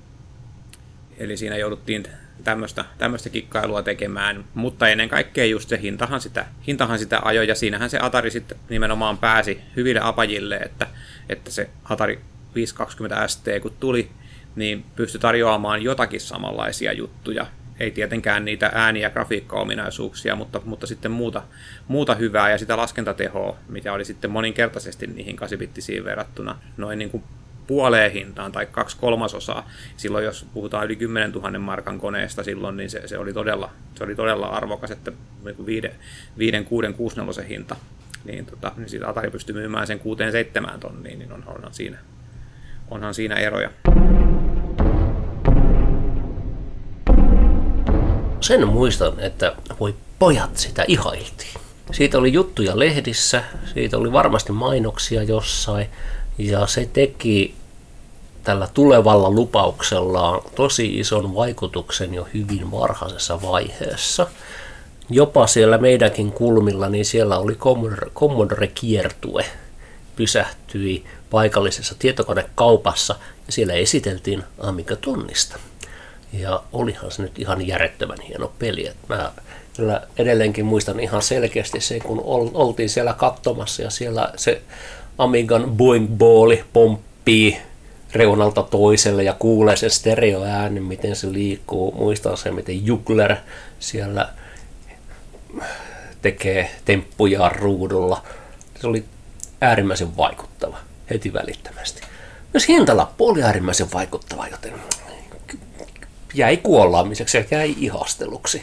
Eli 1.19 1.37
siinä 1.37 1.57
jouduttiin 1.57 2.05
tämmöistä, 2.45 2.85
tämmöistä 2.99 3.31
kikkailua 3.31 3.83
tekemään, 3.83 4.45
mutta 4.55 4.89
ennen 4.89 5.09
kaikkea 5.09 5.45
just 5.45 5.69
se 5.69 5.81
hintahan 5.83 6.21
sitä, 6.21 6.47
hintahan 6.67 6.99
sitä 6.99 7.21
ajoi, 7.23 7.49
ja 7.49 7.55
siinähän 7.55 7.91
se 7.91 7.99
Atari 8.03 8.31
sitten 8.31 8.59
nimenomaan 8.69 9.19
pääsi 9.19 9.61
hyville 9.77 10.01
apajille, 10.03 10.57
että, 10.57 10.87
että 11.29 11.51
se 11.51 11.71
Atari 11.85 12.21
520 12.55 13.29
ST 13.29 13.47
kun 13.63 13.77
tuli, 13.81 14.11
niin 14.57 14.85
pystyi 14.97 15.21
tarjoamaan 15.21 15.83
jotakin 15.83 16.21
samanlaisia 16.21 16.93
juttuja. 16.93 17.47
Ei 17.81 17.91
tietenkään 17.91 18.45
niitä 18.45 18.71
ääni- 18.75 19.01
ja 19.01 19.11
grafiikkaominaisuuksia, 19.11 20.37
mutta, 20.37 20.61
mutta 20.65 20.87
sitten 20.87 21.11
muuta, 21.11 21.43
muuta 21.89 22.15
hyvää 22.15 22.51
ja 22.51 22.59
sitä 22.59 22.77
laskentatehoa, 22.77 23.57
mikä 23.69 23.93
oli 23.93 24.05
sitten 24.05 24.31
moninkertaisesti 24.31 25.07
niihin 25.07 25.37
8 25.37 25.59
verrattuna 26.05 26.59
noin 26.77 26.99
niin 26.99 27.11
kuin 27.11 27.25
puoleen 27.69 28.13
hintaan 28.13 28.53
tai 28.53 28.67
kaksi 28.67 28.97
kolmasosaa. 29.01 29.71
Silloin 29.97 30.25
jos 30.25 30.47
puhutaan 30.55 30.87
yli 30.87 30.97
10 30.97 31.33
000 31.33 31.59
markan 31.59 32.01
koneesta 32.01 32.45
silloin, 32.45 32.77
niin 32.77 32.91
se, 32.91 33.09
se, 33.09 33.19
oli, 33.19 33.33
todella, 33.33 33.71
se 33.95 34.05
oli 34.05 34.15
todella 34.15 34.47
arvokas, 34.47 34.91
että 34.91 35.13
5, 35.67 35.91
5 36.39 36.65
6, 36.65 36.93
6 36.93 37.17
4 37.17 37.45
hinta, 37.49 37.77
niin, 38.25 38.47
tota, 38.47 38.73
niin 38.77 38.89
siitä 38.89 39.09
Atari 39.09 39.31
pystyi 39.31 39.55
myymään 39.55 39.87
sen 39.87 40.01
6-7 40.77 40.79
tonniin, 40.79 41.19
niin 41.19 41.33
on, 41.33 41.45
onhan, 41.47 41.75
siinä, 41.75 41.99
onhan 42.91 43.15
siinä 43.15 43.35
eroja. 43.35 43.71
Sen 48.49 48.69
muistan, 48.69 49.21
että 49.21 49.57
voi 49.81 49.95
pojat 50.19 50.57
sitä 50.57 50.85
ihailtiin. 50.89 51.55
Siitä 51.93 52.19
oli 52.19 52.33
juttuja 52.33 52.79
lehdissä, 52.79 53.45
siitä 53.75 53.97
oli 53.99 54.13
varmasti 54.13 54.53
mainoksia 54.53 55.23
jossain, 55.23 55.89
ja 56.39 56.67
se 56.67 56.89
teki 56.93 57.55
tällä 58.45 58.69
tulevalla 58.75 59.31
lupauksellaan 59.31 60.41
tosi 60.55 60.99
ison 60.99 61.35
vaikutuksen 61.35 62.15
jo 62.15 62.29
hyvin 62.35 62.71
varhaisessa 62.71 63.43
vaiheessa. 63.43 64.27
Jopa 65.11 65.47
siellä 65.47 65.79
meidänkin 65.79 66.33
kulmilla, 66.33 66.89
niin 66.89 67.05
siellä 67.05 67.39
oli 67.39 67.59
Commodore-kiertue, 68.15 69.45
pysähtyi 70.17 71.05
paikallisessa 71.31 71.95
tietokonekaupassa 71.99 73.17
ja 73.47 73.53
siellä 73.53 73.73
esiteltiin 73.75 74.45
Amiga-tunnista. 74.59 75.59
Ja 76.33 76.63
olihan 76.73 77.11
se 77.11 77.23
nyt 77.23 77.39
ihan 77.39 77.67
järjettömän 77.67 78.21
hieno 78.29 78.53
peli. 78.59 78.87
että 78.87 79.15
mä 79.15 79.33
kyllä 79.77 80.07
edelleenkin 80.19 80.65
muistan 80.65 81.01
ihan 81.01 81.23
selkeästi 81.23 81.81
se, 81.81 82.01
kun 82.01 82.23
oltiin 82.55 82.89
siellä 82.89 83.13
katsomassa 83.13 83.83
ja 83.83 83.91
siellä 83.91 84.33
se 84.37 84.63
Amigan 85.19 85.71
Boing 85.71 86.09
Balli 86.09 86.65
pomppii 86.73 87.59
reunalta 88.13 88.63
toiselle 88.63 89.23
ja 89.23 89.37
kuulee 89.39 89.77
sen 89.77 89.91
stereoäänen, 89.91 90.83
miten 90.83 91.17
se 91.17 91.33
liikkuu. 91.33 91.93
Muistaa 91.93 92.37
se, 92.37 92.51
miten 92.51 92.87
Jugler 92.87 93.37
siellä 93.79 94.29
tekee 96.23 96.71
temppuja 96.85 97.49
ruudulla. 97.49 98.23
Se 98.81 98.87
oli 98.87 99.05
äärimmäisen 99.61 100.17
vaikuttava 100.17 100.79
heti 101.11 101.33
välittömästi. 101.33 102.03
Myös 102.55 102.69
hintalappu 102.69 103.29
oli 103.29 103.43
äärimmäisen 103.43 103.93
vaikuttava, 103.93 104.49
joten 104.49 104.73
jäi 106.39 106.57
kuollaamiseksi 106.57 107.39
ja 107.39 107.45
jäi 107.51 107.75
ihasteluksi. 107.79 108.63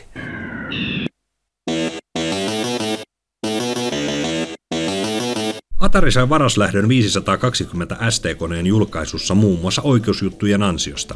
Atari 5.79 6.11
sai 6.11 6.29
varaslähdön 6.29 6.87
520 6.87 7.97
ST-koneen 8.09 8.65
julkaisussa 8.65 9.35
muun 9.35 9.59
muassa 9.59 9.81
oikeusjuttujen 9.81 10.63
ansiosta. 10.63 11.15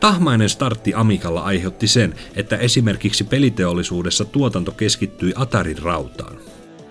Tahmainen 0.00 0.48
startti 0.48 0.94
Amikalla 0.94 1.40
aiheutti 1.40 1.88
sen, 1.88 2.14
että 2.34 2.56
esimerkiksi 2.56 3.24
peliteollisuudessa 3.24 4.24
tuotanto 4.24 4.72
keskittyi 4.72 5.32
Atarin 5.36 5.78
rautaan. 5.78 6.36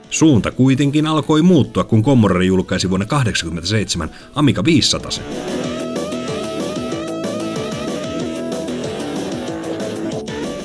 Suunta 0.10 0.51
kuitenkin 0.51 1.08
alkoi 1.08 1.41
muuttua, 1.41 1.84
kun 1.84 2.03
Commodore 2.03 2.46
julkaisi 2.46 2.89
vuonna 2.89 3.06
1987 3.06 4.10
Amiga 4.36 4.63
500. 4.65 5.12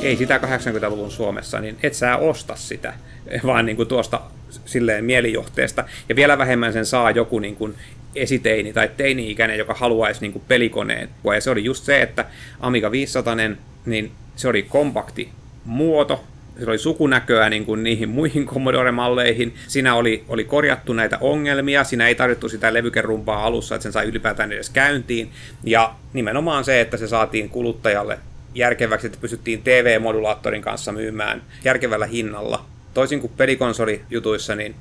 Ei 0.04 0.16
sitä 0.16 0.38
80-luvun 0.38 1.11
Suomessa, 1.11 1.61
niin 1.61 1.76
et 1.82 1.94
sä 1.94 2.16
osta 2.16 2.56
sitä, 2.56 2.94
vaan 3.46 3.66
niin 3.66 3.76
kuin 3.76 3.88
tuosta 3.88 4.20
silleen 4.64 5.04
mielijohteesta. 5.04 5.84
Ja 6.08 6.16
vielä 6.16 6.38
vähemmän 6.38 6.73
sen 6.73 6.87
saa 6.87 7.11
joku 7.11 7.38
niin 7.38 7.56
kuin 7.56 7.75
esiteini 8.14 8.73
tai 8.73 8.90
teini-ikäinen, 8.96 9.58
joka 9.58 9.75
haluaisi 9.75 10.20
niin 10.20 10.32
kuin 10.32 10.44
pelikoneen. 10.49 11.08
Ja 11.34 11.40
se 11.40 11.50
oli 11.50 11.64
just 11.64 11.84
se, 11.84 12.02
että 12.02 12.25
Amiga 12.61 12.90
500, 12.90 13.37
niin 13.87 14.12
se 14.37 14.49
oli 14.49 14.62
kompakti 14.62 15.28
muoto, 15.64 16.25
se 16.58 16.70
oli 16.70 16.78
sukunäköä 16.78 17.50
niin 17.50 17.64
kuin 17.64 17.82
niihin 17.82 18.08
muihin 18.08 18.46
Commodore-malleihin. 18.46 19.54
Siinä 19.68 19.94
oli, 19.94 20.25
oli 20.28 20.44
korjattu 20.44 20.92
näitä 20.92 21.18
ongelmia, 21.20 21.84
siinä 21.84 22.08
ei 22.08 22.14
tarvittu 22.14 22.49
sitä 22.49 22.75
levykerumpaa 22.75 23.44
alussa, 23.44 23.75
että 23.75 23.82
sen 23.82 23.92
sai 23.92 24.06
ylipäätään 24.06 24.52
edes 24.52 24.70
käyntiin. 24.70 25.30
Ja 25.64 25.94
nimenomaan 26.12 26.64
se, 26.64 26.80
että 26.80 26.96
se 26.96 27.08
saatiin 27.08 27.49
kuluttajalle 27.49 28.18
järkeväksi, 28.54 29.06
että 29.06 29.18
pystyttiin 29.20 29.62
TV-modulaattorin 29.62 30.62
kanssa 30.62 30.92
myymään 30.92 31.42
järkevällä 31.64 32.06
hinnalla 32.06 32.66
toisin 32.94 33.20
kuin 33.20 33.32
pelikonsolijutuissa, 33.37 34.54
niin 34.54 34.75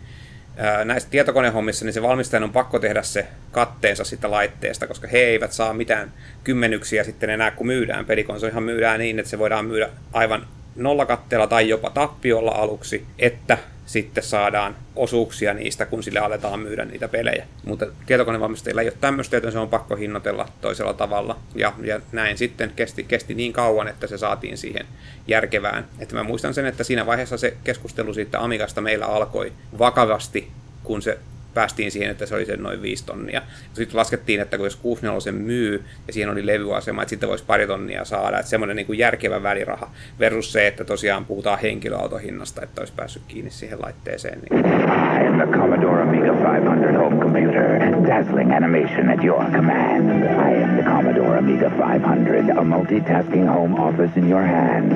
näissä 0.86 1.10
tietokonehommissa 1.10 1.86
niin 1.86 1.94
se 1.94 2.02
valmistajan 2.02 2.44
on 2.44 2.54
pakko 2.54 2.80
tehdä 2.80 3.04
se 3.04 3.28
katteensa 3.52 4.04
sitä 4.04 4.32
laitteesta, 4.32 4.88
koska 4.88 5.08
he 5.08 5.18
eivät 5.18 5.52
saa 5.52 5.74
mitään 5.74 6.14
kymmenyksiä 6.44 7.04
sitten 7.04 7.30
enää, 7.30 7.52
kun 7.52 7.68
myydään. 7.68 8.06
Pelikonsolihan 8.06 8.64
myydään 8.64 9.00
niin, 9.00 9.20
että 9.20 9.30
se 9.30 9.40
voidaan 9.40 9.66
myydä 9.66 9.90
aivan 10.14 10.48
nollakatteella 10.76 11.48
tai 11.48 11.70
jopa 11.70 11.90
tappiolla 11.90 12.52
aluksi, 12.52 13.06
että 13.20 13.58
sitten 13.86 14.24
saadaan 14.24 14.76
osuuksia 14.96 15.54
niistä, 15.54 15.86
kun 15.86 16.04
sille 16.04 16.20
aletaan 16.20 16.60
myydä 16.60 16.86
niitä 16.86 17.08
pelejä. 17.08 17.46
Mutta 17.66 17.86
tietokonevalmistajilla 18.06 18.82
ei 18.82 18.88
ole 18.88 18.98
tämmöistä, 19.02 19.38
joten 19.38 19.52
se 19.52 19.60
on 19.60 19.70
pakko 19.70 19.96
hinnoitella 19.96 20.50
toisella 20.62 20.94
tavalla. 20.94 21.40
Ja, 21.56 21.74
ja 21.84 22.00
näin 22.12 22.38
sitten 22.38 22.72
kesti, 22.76 23.04
kesti 23.04 23.34
niin 23.34 23.54
kauan, 23.54 23.88
että 23.88 24.08
se 24.08 24.18
saatiin 24.18 24.58
siihen 24.58 24.86
järkevään. 25.28 25.86
Että 26.00 26.16
mä 26.16 26.24
muistan 26.24 26.54
sen, 26.54 26.66
että 26.66 26.84
siinä 26.84 27.06
vaiheessa 27.06 27.38
se 27.38 27.58
keskustelu 27.64 28.14
siitä 28.14 28.40
Amigasta 28.40 28.82
meillä 28.82 29.06
alkoi 29.06 29.52
vakavasti, 29.80 30.52
kun 30.84 31.02
se 31.02 31.20
päästiin 31.54 31.92
siihen, 31.92 32.12
että 32.12 32.26
se 32.26 32.36
oli 32.36 32.46
sen 32.46 32.64
noin 32.64 32.82
5 32.82 33.06
tonnia. 33.06 33.42
Sitten 33.74 33.98
laskettiin, 33.98 34.42
että 34.42 34.58
kun 34.58 34.66
jos 34.66 34.76
64 34.76 35.20
sen 35.20 35.36
myy 35.36 35.84
ja 36.08 36.14
siihen 36.14 36.30
oli 36.30 36.46
levyasema, 36.46 37.02
että 37.02 37.10
sitten 37.10 37.30
voisi 37.30 37.44
pari 37.48 37.68
tonnia 37.68 38.06
saada. 38.06 38.40
Että 38.40 38.50
semmoinen 38.50 38.76
niin 38.76 38.88
kuin 38.88 39.00
järkevä 39.00 39.44
väliraha 39.44 39.92
versus 40.20 40.52
se, 40.52 40.68
että 40.68 40.84
tosiaan 40.84 41.26
puhutaan 41.26 41.60
henkilöautohinnasta, 41.60 42.62
että 42.62 42.82
olisi 42.82 42.94
päässyt 42.96 43.24
kiinni 43.28 43.52
siihen 43.52 43.82
laitteeseen. 43.82 44.40
Niin. 44.40 44.66
Am 44.66 45.38
the 45.38 45.58
Commodore 45.60 46.02
Amiga 46.02 46.34
500 46.34 47.04
home 47.04 47.23
computer. 47.64 47.94
dazzling 48.14 48.52
animation 48.52 49.10
at 49.10 49.24
your 49.24 49.44
command. 49.52 50.10
I 50.50 50.52
am 50.52 50.78
the 50.78 50.84
Commodore 50.84 51.38
Amiga 51.38 51.70
500, 51.70 52.50
a 52.50 52.64
multitasking 52.76 53.48
home 53.48 53.76
office 53.76 54.12
in 54.16 54.28
your 54.30 54.44
hand. 54.44 54.92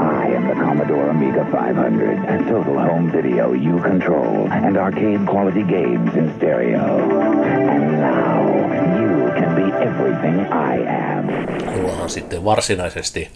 I 0.00 0.26
am 0.36 0.48
the 0.48 0.54
Commodore 0.54 1.10
Amiga 1.10 1.44
500, 1.52 2.48
total 2.48 2.78
home 2.78 3.12
video 3.12 3.52
you 3.52 3.80
control, 3.82 4.48
and 4.52 4.76
arcade 4.76 5.26
quality 5.26 5.62
games 5.62 6.14
in 6.14 6.32
stereo. 6.36 6.86
And 7.72 8.00
now 8.00 8.40
you 9.00 9.32
can 9.38 9.50
be 9.54 9.66
everything 9.88 10.36
I 10.52 10.74
am. 10.86 11.24
Mullahan 11.76 12.10
sitten 12.10 12.44
varsinaisesti 12.44 13.30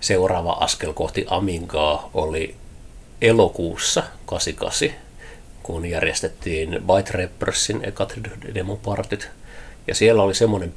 seuraava 0.00 0.52
askel 0.52 0.92
kohti 0.92 1.26
Amigaa 1.30 2.10
oli 2.14 2.54
elokuussa 3.22 4.02
88, 4.26 4.94
kun 5.62 5.86
järjestettiin 5.86 6.68
Byte 6.70 7.12
Rappersin 7.12 7.80
ekat 7.84 8.14
demopartit. 8.54 9.28
Ja 9.86 9.94
siellä 9.94 10.22
oli 10.22 10.34
semmoinen, 10.34 10.74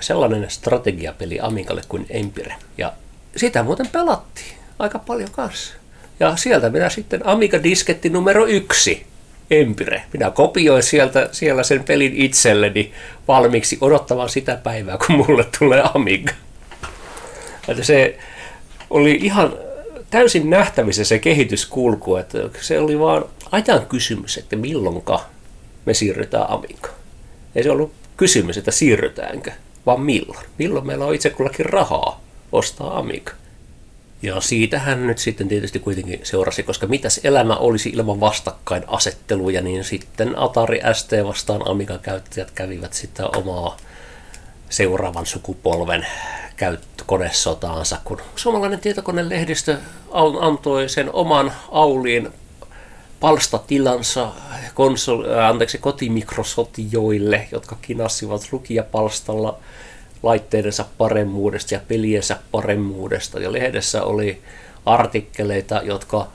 sellainen 0.00 0.50
strategiapeli 0.50 1.40
Amigalle 1.40 1.82
kuin 1.88 2.06
Empire. 2.10 2.54
Ja 2.78 2.92
sitä 3.36 3.62
muuten 3.62 3.88
pelattiin 3.88 4.54
aika 4.78 4.98
paljon 4.98 5.30
kanssa. 5.32 5.74
Ja 6.20 6.36
sieltä 6.36 6.70
minä 6.70 6.90
sitten 6.90 7.26
Amiga-disketti 7.26 8.10
numero 8.10 8.46
yksi, 8.46 9.06
Empire. 9.50 10.02
Minä 10.12 10.30
kopioin 10.30 10.82
sieltä, 10.82 11.28
siellä 11.32 11.62
sen 11.62 11.84
pelin 11.84 12.16
itselleni 12.16 12.92
valmiiksi 13.28 13.78
odottamaan 13.80 14.28
sitä 14.28 14.56
päivää, 14.56 14.98
kun 15.06 15.16
mulle 15.16 15.46
tulee 15.58 15.82
Amiga. 15.94 16.32
Että 17.68 17.84
se 17.84 18.18
oli 18.90 19.18
ihan 19.22 19.52
täysin 20.14 20.50
nähtävissä 20.50 21.04
se 21.04 21.18
kehityskulku, 21.18 22.16
että 22.16 22.38
se 22.60 22.78
oli 22.78 22.98
vaan 22.98 23.24
ajan 23.50 23.86
kysymys, 23.86 24.38
että 24.38 24.56
milloinka 24.56 25.24
me 25.84 25.94
siirrytään 25.94 26.50
Amigaan. 26.50 26.94
Ei 27.54 27.62
se 27.62 27.70
ollut 27.70 27.92
kysymys, 28.16 28.58
että 28.58 28.70
siirrytäänkö, 28.70 29.52
vaan 29.86 30.00
milloin. 30.00 30.46
Milloin 30.58 30.86
meillä 30.86 31.04
on 31.04 31.14
itse 31.14 31.30
kullakin 31.30 31.66
rahaa 31.66 32.20
ostaa 32.52 32.98
Amiga. 32.98 33.32
Ja 34.22 34.40
siitähän 34.40 35.06
nyt 35.06 35.18
sitten 35.18 35.48
tietysti 35.48 35.78
kuitenkin 35.78 36.20
seurasi, 36.22 36.62
koska 36.62 36.86
mitäs 36.86 37.20
elämä 37.24 37.56
olisi 37.56 37.88
ilman 37.88 38.20
vastakkainasetteluja, 38.20 39.60
niin 39.60 39.84
sitten 39.84 40.38
Atari 40.38 40.80
ST 40.92 41.12
vastaan 41.24 41.68
Amiga-käyttäjät 41.68 42.50
kävivät 42.50 42.92
sitä 42.92 43.26
omaa 43.26 43.76
seuraavan 44.70 45.26
sukupolven 45.26 46.06
konesotaansa, 47.06 47.98
kun 48.04 48.20
suomalainen 48.36 48.80
tietokonelehdistö 48.80 49.78
antoi 50.40 50.88
sen 50.88 51.12
oman 51.12 51.52
auliin 51.70 52.28
palstatilansa 53.20 54.28
konsol, 54.74 55.24
anteeksi, 55.48 55.78
kotimikrosotijoille, 55.78 57.48
jotka 57.52 57.76
kinassivat 57.82 58.48
lukijapalstalla 58.52 59.58
laitteidensa 60.22 60.84
paremmuudesta 60.98 61.74
ja 61.74 61.80
peliensä 61.88 62.36
paremmuudesta. 62.50 63.40
Ja 63.40 63.52
lehdessä 63.52 64.02
oli 64.02 64.42
artikkeleita, 64.86 65.80
jotka 65.84 66.28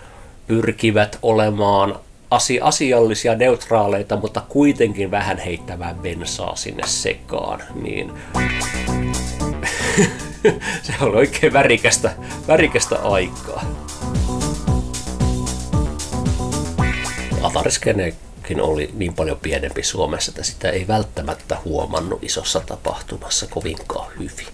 pyrkivät 0.47 1.19
olemaan 1.21 1.99
asi- 2.31 2.61
asiallisia, 2.61 3.35
neutraaleita, 3.35 4.17
mutta 4.17 4.41
kuitenkin 4.49 5.11
vähän 5.11 5.37
heittämään 5.37 5.95
bensaa 5.95 6.55
sinne 6.55 6.83
sekaan. 6.87 7.63
Niin 7.75 8.11
se 10.83 10.93
on 11.01 11.15
oikein 11.15 11.53
värikästä, 11.53 12.15
värikästä 12.47 12.99
aikaa. 12.99 13.65
Atariskenekin 17.41 18.61
oli 18.61 18.89
niin 18.93 19.13
paljon 19.13 19.39
pienempi 19.39 19.83
Suomessa, 19.83 20.31
että 20.31 20.43
sitä 20.43 20.69
ei 20.69 20.87
välttämättä 20.87 21.57
huomannut 21.65 22.23
isossa 22.23 22.59
tapahtumassa 22.59 23.47
kovinkaan 23.47 24.11
hyvin. 24.19 24.47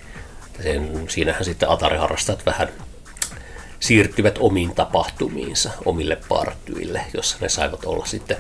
Sen, 0.64 1.06
siinähän 1.10 1.46
sitten 1.46 1.70
Atari-harrastajat 1.70 2.46
vähän 2.46 2.70
siirtyvät 3.80 4.38
omiin 4.40 4.76
tapahtumiinsa, 4.76 5.70
omille 5.86 6.18
partyille, 6.30 7.02
jossa 7.14 7.38
ne 7.42 7.50
saivat 7.50 7.86
olla 7.86 8.06
sitten 8.06 8.38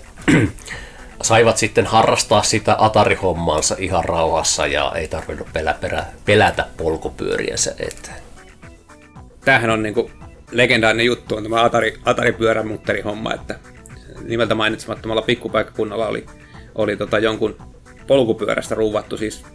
saivat 1.22 1.58
sitten 1.58 1.86
harrastaa 1.86 2.44
sitä 2.44 2.76
Atari-hommaansa 2.80 3.76
ihan 3.80 4.06
rauhassa 4.06 4.68
ja 4.68 4.92
ei 4.96 5.08
tarvinnut 5.08 5.48
pelä, 5.54 5.74
perä, 5.82 6.06
pelätä 6.26 6.66
polkupyöriänsä 6.78 7.76
eteen. 7.80 8.24
Tämähän 9.46 9.70
on 9.70 9.84
niinku 9.84 10.12
legendaarinen 10.52 11.06
juttu, 11.06 11.36
on 11.36 11.44
tämä 11.44 11.64
Atari, 11.64 12.00
Atari-pyörämutterihomma, 12.06 13.34
että 13.34 13.60
nimeltä 14.22 14.56
mainitsemattomalla 14.56 15.22
pikkupaikkakunnalla 15.22 16.08
oli, 16.08 16.26
oli 16.76 16.98
tota 16.98 17.20
jonkun 17.20 17.58
polkupyörästä 18.08 18.76
ruuvattu 18.76 19.18
siis 19.18 19.46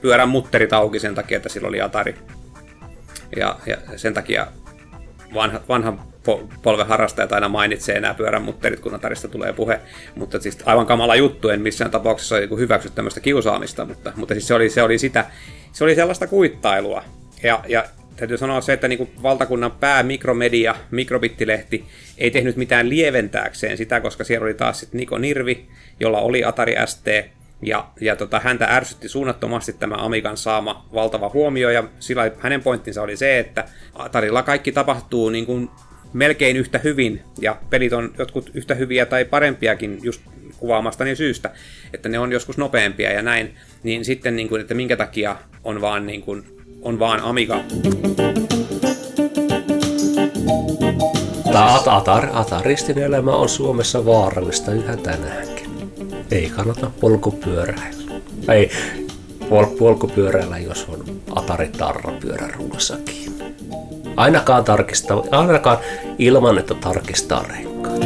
pyörän 0.00 0.28
mutterit 0.28 0.72
auki 0.72 0.98
sen 0.98 1.14
takia, 1.14 1.36
että 1.36 1.48
sillä 1.48 1.68
oli 1.68 1.80
Atari. 1.80 2.14
Ja, 3.36 3.56
ja 3.66 3.76
sen 3.96 4.14
takia 4.14 4.46
vanha, 5.34 5.60
vanha 5.68 6.09
polven 6.62 6.86
harrastajat 6.86 7.32
aina 7.32 7.48
mainitsee 7.48 8.00
nämä 8.00 8.14
pyöränmutterit, 8.14 8.80
kun 8.80 8.94
Atarista 8.94 9.28
tulee 9.28 9.52
puhe. 9.52 9.80
Mutta 10.14 10.40
siis 10.40 10.58
aivan 10.64 10.86
kamala 10.86 11.16
juttu, 11.16 11.48
en 11.48 11.60
missään 11.60 11.90
tapauksessa 11.90 12.36
hyväksy 12.58 12.90
tämmöistä 12.90 13.20
kiusaamista, 13.20 13.84
mutta, 13.84 14.12
mutta 14.16 14.34
siis 14.34 14.48
se 14.48 14.54
oli, 14.54 14.70
se 14.70 14.82
oli 14.82 14.98
sitä, 14.98 15.24
se 15.72 15.84
oli 15.84 15.94
sellaista 15.94 16.26
kuittailua. 16.26 17.04
Ja, 17.42 17.64
ja 17.68 17.84
täytyy 18.16 18.38
sanoa 18.38 18.60
se, 18.60 18.72
että 18.72 18.88
niin 18.88 19.10
valtakunnan 19.22 19.72
pää 19.72 20.02
mikromedia, 20.02 20.74
mikrobittilehti, 20.90 21.84
ei 22.18 22.30
tehnyt 22.30 22.56
mitään 22.56 22.88
lieventääkseen 22.88 23.76
sitä, 23.76 24.00
koska 24.00 24.24
siellä 24.24 24.44
oli 24.44 24.54
taas 24.54 24.80
sitten 24.80 24.98
Niko 24.98 25.18
Nirvi, 25.18 25.68
jolla 26.00 26.20
oli 26.20 26.44
Atari 26.44 26.74
ST, 26.86 27.06
ja, 27.62 27.88
ja 28.00 28.16
tota, 28.16 28.40
häntä 28.40 28.66
ärsytti 28.66 29.08
suunnattomasti 29.08 29.72
tämä 29.72 29.94
Amigan 29.94 30.36
saama 30.36 30.86
valtava 30.94 31.28
huomio, 31.28 31.70
ja 31.70 31.84
sillä 32.00 32.30
hänen 32.38 32.62
pointtinsa 32.62 33.02
oli 33.02 33.16
se, 33.16 33.38
että 33.38 33.64
Atarilla 33.94 34.42
kaikki 34.42 34.72
tapahtuu 34.72 35.28
niin 35.28 35.46
kuin 35.46 35.70
melkein 36.12 36.56
yhtä 36.56 36.78
hyvin, 36.78 37.22
ja 37.40 37.56
pelit 37.70 37.92
on 37.92 38.14
jotkut 38.18 38.50
yhtä 38.54 38.74
hyviä 38.74 39.06
tai 39.06 39.24
parempiakin 39.24 39.98
just 40.02 40.20
kuvaamastani 40.58 41.16
syystä, 41.16 41.50
että 41.94 42.08
ne 42.08 42.18
on 42.18 42.32
joskus 42.32 42.58
nopeampia 42.58 43.12
ja 43.12 43.22
näin, 43.22 43.54
niin 43.82 44.04
sitten, 44.04 44.36
niin 44.36 44.48
kuin, 44.48 44.60
että 44.60 44.74
minkä 44.74 44.96
takia 44.96 45.36
on 45.64 45.80
vaan, 45.80 46.06
niin 46.06 46.22
kuin, 46.22 46.44
on 46.82 46.98
vaan 46.98 47.20
Amiga. 47.20 47.60
Tämä 51.52 51.80
Atar, 51.86 52.28
Ataristin 52.32 52.98
elämä 52.98 53.36
on 53.36 53.48
Suomessa 53.48 54.04
vaarallista 54.04 54.72
yhä 54.72 54.96
tänäänkin. 54.96 55.70
Ei 56.30 56.50
kannata 56.56 56.90
polkupyöräillä. 57.00 58.12
Ei 58.48 58.70
pol- 59.48 59.76
polkupyöräillä, 59.78 60.58
jos 60.58 60.86
on 60.88 61.04
Atari-tarra 61.34 62.12
pyöräruudassakin. 62.20 63.39
Ainakaan, 64.16 64.64
tarkista, 64.64 65.14
ainakaan 65.30 65.78
ilman, 66.18 66.58
että 66.58 66.74
tarkistaa 66.74 67.42
renkaan. 67.42 68.00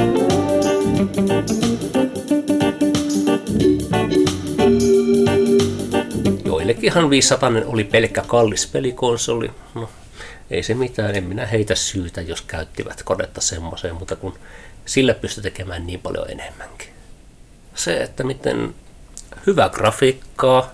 Joillekinhan 6.44 7.10
500 7.10 7.50
oli 7.66 7.84
pelkkä 7.84 8.22
kallis 8.26 8.66
pelikonsoli. 8.66 9.50
No, 9.74 9.90
ei 10.50 10.62
se 10.62 10.74
mitään, 10.74 11.14
en 11.14 11.24
minä 11.24 11.46
heitä 11.46 11.74
syytä, 11.74 12.20
jos 12.20 12.42
käyttivät 12.42 13.02
konetta 13.02 13.40
semmoiseen, 13.40 13.94
mutta 13.94 14.16
kun 14.16 14.34
sillä 14.86 15.14
pystyy 15.14 15.42
tekemään 15.42 15.86
niin 15.86 16.00
paljon 16.00 16.30
enemmänkin. 16.30 16.88
Se, 17.74 18.02
että 18.02 18.24
miten 18.24 18.74
hyvä 19.46 19.68
grafiikkaa, 19.68 20.70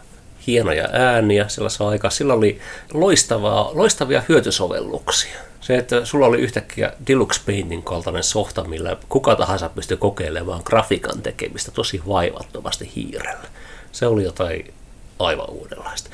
hienoja 0.51 0.89
ääniä 0.93 1.49
sellaisessa 1.49 1.89
aikaa. 1.89 2.11
Sillä 2.11 2.35
oli 2.35 2.61
loistavaa, 2.95 3.71
loistavia 3.75 4.23
hyötysovelluksia. 4.29 5.39
Se, 5.61 5.79
että 5.79 6.05
sulla 6.05 6.27
oli 6.27 6.39
yhtäkkiä 6.41 6.93
Deluxe 7.07 7.41
Paintin 7.47 7.83
kaltainen 7.83 8.23
softa, 8.23 8.65
millä 8.65 8.97
kuka 9.09 9.37
tahansa 9.37 9.69
pystyi 9.69 9.97
kokeilemaan 9.97 10.63
grafiikan 10.65 11.23
tekemistä 11.23 11.71
tosi 11.71 12.03
vaivattomasti 12.09 12.93
hiirellä. 12.97 13.49
Se 13.93 14.07
oli 14.07 14.25
jotain 14.25 14.75
aivan 15.19 15.51
uudenlaista. 15.51 16.11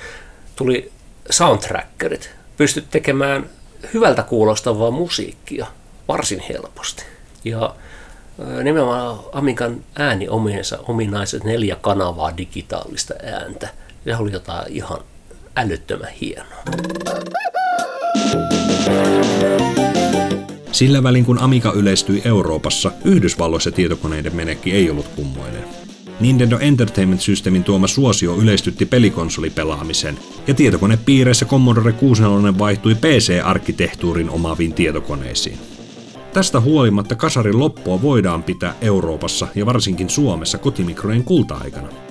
Tuli 0.56 0.92
soundtrackerit. 1.30 2.30
Pystyt 2.56 2.90
tekemään 2.90 3.50
hyvältä 3.94 4.22
kuulostavaa 4.22 4.90
musiikkia 4.90 5.66
varsin 6.08 6.42
helposti. 6.48 7.04
Ja 7.44 7.74
nimenomaan 8.62 9.18
Amigan 9.32 9.84
ääni 9.98 10.28
omiensa 10.28 10.78
ominaiset 10.82 11.44
neljä 11.44 11.76
kanavaa 11.76 12.36
digitaalista 12.36 13.14
ääntä– 13.22 13.68
se 14.06 14.16
oli 14.16 14.32
jotain 14.32 14.72
ihan 14.72 14.98
älyttömän 15.56 16.12
hienoa. 16.20 16.62
Sillä 20.72 21.02
välin 21.02 21.24
kun 21.24 21.38
Amiga 21.38 21.72
yleistyi 21.72 22.22
Euroopassa, 22.24 22.92
Yhdysvalloissa 23.04 23.70
tietokoneiden 23.70 24.36
menekki 24.36 24.72
ei 24.72 24.90
ollut 24.90 25.08
kummoinen. 25.08 25.64
Nintendo 26.20 26.58
Entertainment 26.58 27.20
Systemin 27.20 27.64
tuoma 27.64 27.86
suosio 27.86 28.36
yleistytti 28.36 28.86
pelikonsolipelaamisen, 28.86 30.18
ja 30.46 30.54
tietokonepiireissä 30.54 31.44
Commodore 31.44 31.92
64 31.92 32.58
vaihtui 32.58 32.94
PC-arkkitehtuurin 32.94 34.30
omaaviin 34.30 34.74
tietokoneisiin. 34.74 35.58
Tästä 36.32 36.60
huolimatta 36.60 37.14
kasarin 37.14 37.58
loppua 37.58 38.02
voidaan 38.02 38.42
pitää 38.42 38.74
Euroopassa 38.80 39.48
ja 39.54 39.66
varsinkin 39.66 40.10
Suomessa 40.10 40.58
kotimikrojen 40.58 41.24
kulta-aikana. 41.24 42.05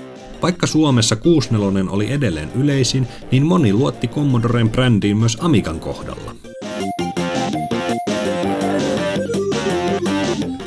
Vaikka 0.46 0.68
Suomessa 0.68 1.16
64 1.16 1.92
oli 1.92 2.12
edelleen 2.12 2.52
yleisin, 2.56 3.08
niin 3.32 3.46
moni 3.46 3.74
luotti 3.74 4.08
Commodoren 4.08 4.70
brändiin 4.70 5.18
myös 5.18 5.38
Amigan 5.42 5.80
kohdalla. 5.80 6.36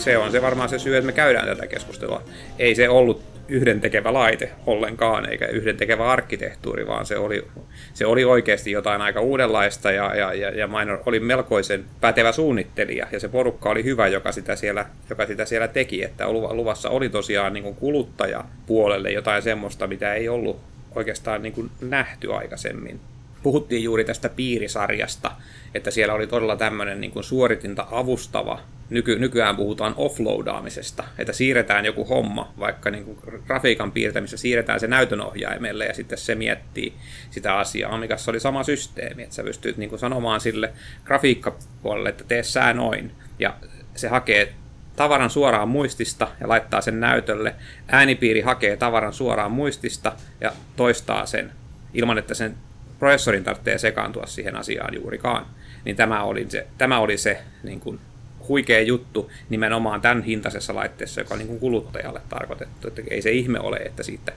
Se 0.09 0.19
on 0.19 0.33
se 0.33 0.43
varmaan 0.43 0.69
se 0.69 0.79
syy, 0.79 0.97
että 0.97 1.07
me 1.07 1.13
käydään 1.13 1.47
tätä 1.47 1.67
keskustelua. 1.67 2.23
Ei 2.59 2.75
se 2.75 2.89
ollut 2.89 3.23
yhdentekevä 3.49 4.13
laite 4.13 4.51
ollenkaan, 4.67 5.31
eikä 5.31 5.47
yhdentekevä 5.47 6.11
arkkitehtuuri, 6.11 6.87
vaan 6.87 7.07
se 7.07 7.19
oli, 7.19 7.47
se 7.95 8.07
oli 8.07 8.25
oikeasti 8.25 8.71
jotain 8.71 9.03
aika 9.03 9.21
uudenlaista, 9.21 9.91
ja, 9.91 10.15
ja, 10.15 10.35
ja, 10.35 10.51
ja 10.51 10.67
Minor 10.67 10.99
oli 11.07 11.21
melkoisen 11.21 11.85
pätevä 12.01 12.33
suunnittelija, 12.33 13.07
ja 13.13 13.21
se 13.21 13.29
porukka 13.29 13.71
oli 13.71 13.85
hyvä, 13.85 14.07
joka 14.07 14.33
sitä 14.33 14.57
siellä, 14.57 14.87
joka 15.11 15.27
sitä 15.27 15.45
siellä 15.45 15.69
teki, 15.69 16.05
että 16.05 16.29
luvassa 16.33 16.91
oli 16.91 17.09
tosiaan 17.09 17.53
niin 17.53 17.75
kuluttajapuolelle 17.75 19.11
jotain 19.11 19.43
semmoista, 19.43 19.87
mitä 19.87 20.15
ei 20.15 20.29
ollut 20.29 20.61
oikeastaan 20.95 21.43
niin 21.43 21.71
nähty 21.81 22.33
aikaisemmin 22.33 23.01
puhuttiin 23.49 23.85
juuri 23.85 24.05
tästä 24.05 24.29
piirisarjasta, 24.29 25.31
että 25.75 25.91
siellä 25.91 26.15
oli 26.15 26.27
todella 26.27 26.57
tämmöinen 26.57 27.01
niin 27.01 27.13
suoritinta 27.21 27.87
avustava. 27.91 28.61
Nyky, 28.91 29.19
nykyään 29.19 29.57
puhutaan 29.57 29.95
offloadaamisesta, 29.97 31.05
että 31.19 31.33
siirretään 31.33 31.85
joku 31.85 32.05
homma, 32.05 32.53
vaikka 32.59 32.91
niin 32.91 33.05
kuin 33.05 33.19
grafiikan 33.47 33.93
piirtämisessä 33.93 34.37
siirretään 34.37 34.81
se 34.81 34.87
näytönohjaimelle 34.87 35.85
ja 35.85 35.95
sitten 35.95 36.19
se 36.19 36.35
miettii 36.35 36.95
sitä 37.31 37.59
asiaa. 37.59 37.95
Amikassa 37.95 38.31
oli 38.31 38.41
sama 38.41 38.63
systeemi, 38.63 39.23
että 39.23 39.35
sä 39.35 39.43
pystyt 39.43 39.77
niin 39.77 39.91
kuin 39.91 39.99
sanomaan 39.99 40.41
sille 40.41 40.73
grafiikkapuolelle, 41.05 42.09
että 42.09 42.25
tee 42.25 42.43
sää 42.43 42.73
noin. 42.73 43.13
Ja 43.39 43.57
se 43.95 44.09
hakee 44.09 44.53
tavaran 44.97 45.31
suoraan 45.31 45.69
muistista 45.69 46.29
ja 46.41 46.49
laittaa 46.49 46.81
sen 46.81 47.01
näytölle. 47.01 47.55
Äänipiiri 47.89 48.41
hakee 48.41 48.77
tavaran 48.77 49.13
suoraan 49.13 49.53
muistista 49.53 50.13
ja 50.41 50.53
toistaa 50.77 51.27
sen 51.27 51.53
ilman, 51.95 52.19
että 52.19 52.35
sen 52.35 52.68
prosessorin 52.99 53.45
tarvitsee 53.45 53.79
sekaantua 53.79 54.27
siihen 54.27 54.57
asiaan 54.57 54.95
juurikaan. 54.95 55.47
Niin 55.85 55.97
tämä 55.97 56.23
oli 56.23 56.47
se, 56.49 56.67
tämä 56.79 56.99
oli 56.99 57.19
se 57.19 57.43
niin 57.63 57.81
kuin, 57.81 58.01
huikea 58.49 58.81
juttu 58.81 59.31
nimenomaan 59.49 60.01
tämän 60.01 60.23
hintaisessa 60.23 60.75
laitteessa, 60.75 61.21
joka 61.21 61.35
on 61.35 61.39
niin 61.39 61.49
kuin 61.49 61.61
kuluttajalle 61.61 62.21
tarkoitettu. 62.29 62.89
Että 62.89 63.03
ei 63.11 63.23
se 63.23 63.31
ihme 63.31 63.61
ole, 63.61 63.77
että 63.77 64.03
siitä, 64.03 64.33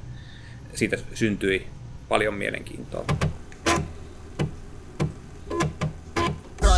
siitä 0.73 0.97
syntyi 1.13 1.67
paljon 2.09 2.33
mielenkiintoa. 2.33 3.05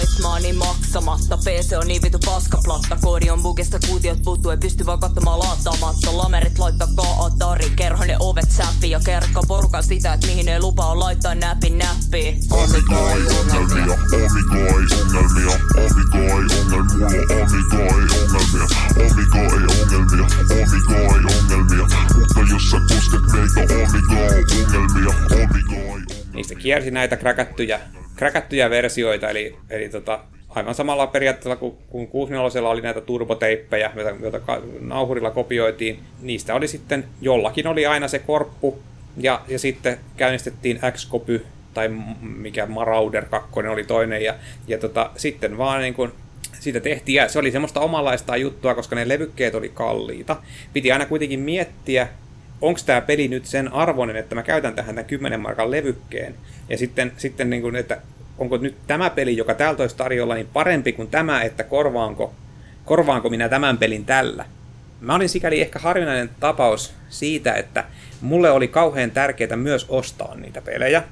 Price 0.04 0.54
maksamatta. 0.54 1.38
PC 1.38 1.74
on 1.78 1.88
niin 1.88 2.02
vitu 2.02 2.20
paskaplatta. 2.26 2.98
Koodi 3.02 3.30
on 3.30 3.44
bugista, 3.44 3.80
kuutiot 3.88 4.24
puuttuu 4.24 4.52
Ei 4.52 4.58
pysty 4.58 4.86
vaan 4.86 5.00
katsomaan 5.00 5.40
laattaamatta 5.40 6.18
Lamerit 6.18 6.60
laittaa 6.60 7.26
Atari 7.26 7.70
Kerho 7.76 8.04
ne 8.06 8.18
ovet 8.20 8.52
säppi 8.52 8.90
ja 8.90 9.00
kerkka 9.06 9.42
poruka 9.48 9.82
sitä 9.82 10.14
Et 10.14 10.26
mihin 10.28 10.46
ne 10.46 10.60
lupaa 10.60 11.00
laittaa 11.00 11.36
näpin 11.36 11.78
näppi. 11.78 12.40
Omikoi 12.52 13.28
ongelmia, 13.40 13.96
omikoi 14.14 14.86
ongelmia 15.02 15.54
Omikoi 15.84 16.46
ongelmia, 16.66 17.16
omikoi 17.42 18.04
ongelmia 18.36 18.68
Omikoi 19.06 19.64
ongelmia, 19.82 20.28
omikoi 20.62 21.20
ongelmia. 21.36 21.88
Mutta 22.16 22.40
jos 22.52 22.72
sä 22.72 22.78
kosket 22.90 23.22
meitä 23.34 23.74
omikoi 23.74 24.44
ongelmia 24.58 25.14
Omikoi 25.44 26.02
Niistä 26.34 26.56
kiersi 26.56 26.92
näitä 26.92 27.18
kräkättyjä 27.18 27.80
kräkättyjä 28.24 28.70
versioita, 28.70 29.30
eli, 29.30 29.56
eli 29.70 29.90
tota, 29.90 30.20
aivan 30.50 30.76
samalla 30.76 31.08
periaatteella 31.08 31.56
kuin, 31.56 31.74
kuin 31.90 32.08
64 32.08 32.70
oli 32.70 32.82
näitä 32.82 33.02
turboteippejä, 33.02 33.92
joita, 33.96 34.16
joita 34.22 34.62
nauhurilla 34.80 35.32
kopioitiin. 35.32 36.00
Niistä 36.22 36.56
oli 36.56 36.68
sitten, 36.68 37.06
jollakin 37.22 37.68
oli 37.68 37.86
aina 37.86 38.08
se 38.08 38.20
korppu, 38.20 38.80
ja, 39.18 39.42
ja 39.48 39.60
sitten 39.60 39.98
käynnistettiin 40.18 40.80
X-kopy, 40.92 41.46
tai 41.74 41.90
mikä 42.22 42.66
Marauder 42.66 43.26
2 43.26 43.50
oli 43.70 43.84
toinen, 43.84 44.24
ja, 44.24 44.36
ja 44.68 44.78
tota, 44.78 45.10
sitten 45.16 45.58
vaan 45.58 45.82
niin 45.82 45.94
kuin 45.94 46.12
siitä 46.60 46.80
tehtiin, 46.80 47.16
ja 47.16 47.30
se 47.30 47.40
oli 47.40 47.52
semmoista 47.52 47.80
omanlaista 47.80 48.38
juttua, 48.38 48.76
koska 48.76 48.96
ne 48.96 49.08
levykkeet 49.08 49.56
oli 49.56 49.70
kalliita. 49.70 50.36
Piti 50.74 50.92
aina 50.92 51.06
kuitenkin 51.06 51.40
miettiä, 51.40 52.08
onko 52.62 52.80
tämä 52.86 53.02
peli 53.02 53.28
nyt 53.28 53.46
sen 53.46 53.74
arvoinen, 53.74 54.16
että 54.16 54.36
mä 54.36 54.44
käytän 54.44 54.76
tähän 54.76 54.96
tämän 54.96 55.06
10 55.06 55.40
markan 55.40 55.72
levykkeen. 55.72 56.36
Ja 56.70 56.78
sitten, 56.78 57.12
sitten 57.18 57.50
niin 57.50 57.62
kuin, 57.62 57.76
että 57.76 58.02
onko 58.38 58.58
nyt 58.58 58.76
tämä 58.88 59.10
peli, 59.10 59.38
joka 59.38 59.54
täältä 59.54 59.84
olisi 59.84 59.96
tarjolla, 59.96 60.36
niin 60.36 60.50
parempi 60.54 60.94
kuin 60.94 61.08
tämä, 61.08 61.42
että 61.42 61.64
korvaanko, 61.64 62.34
korvaanko 62.86 63.30
minä 63.30 63.50
tämän 63.50 63.78
pelin 63.78 64.06
tällä. 64.06 64.46
Mä 65.02 65.16
olin 65.16 65.30
sikäli 65.30 65.62
ehkä 65.62 65.80
harvinainen 65.80 66.30
tapaus 66.40 66.94
siitä, 67.10 67.54
että 67.54 67.84
mulle 68.22 68.52
oli 68.52 68.68
kauhean 68.68 69.12
tärkeää 69.12 69.56
myös 69.56 69.86
ostaa 69.90 70.36
niitä 70.36 70.62
pelejä. 70.62 71.04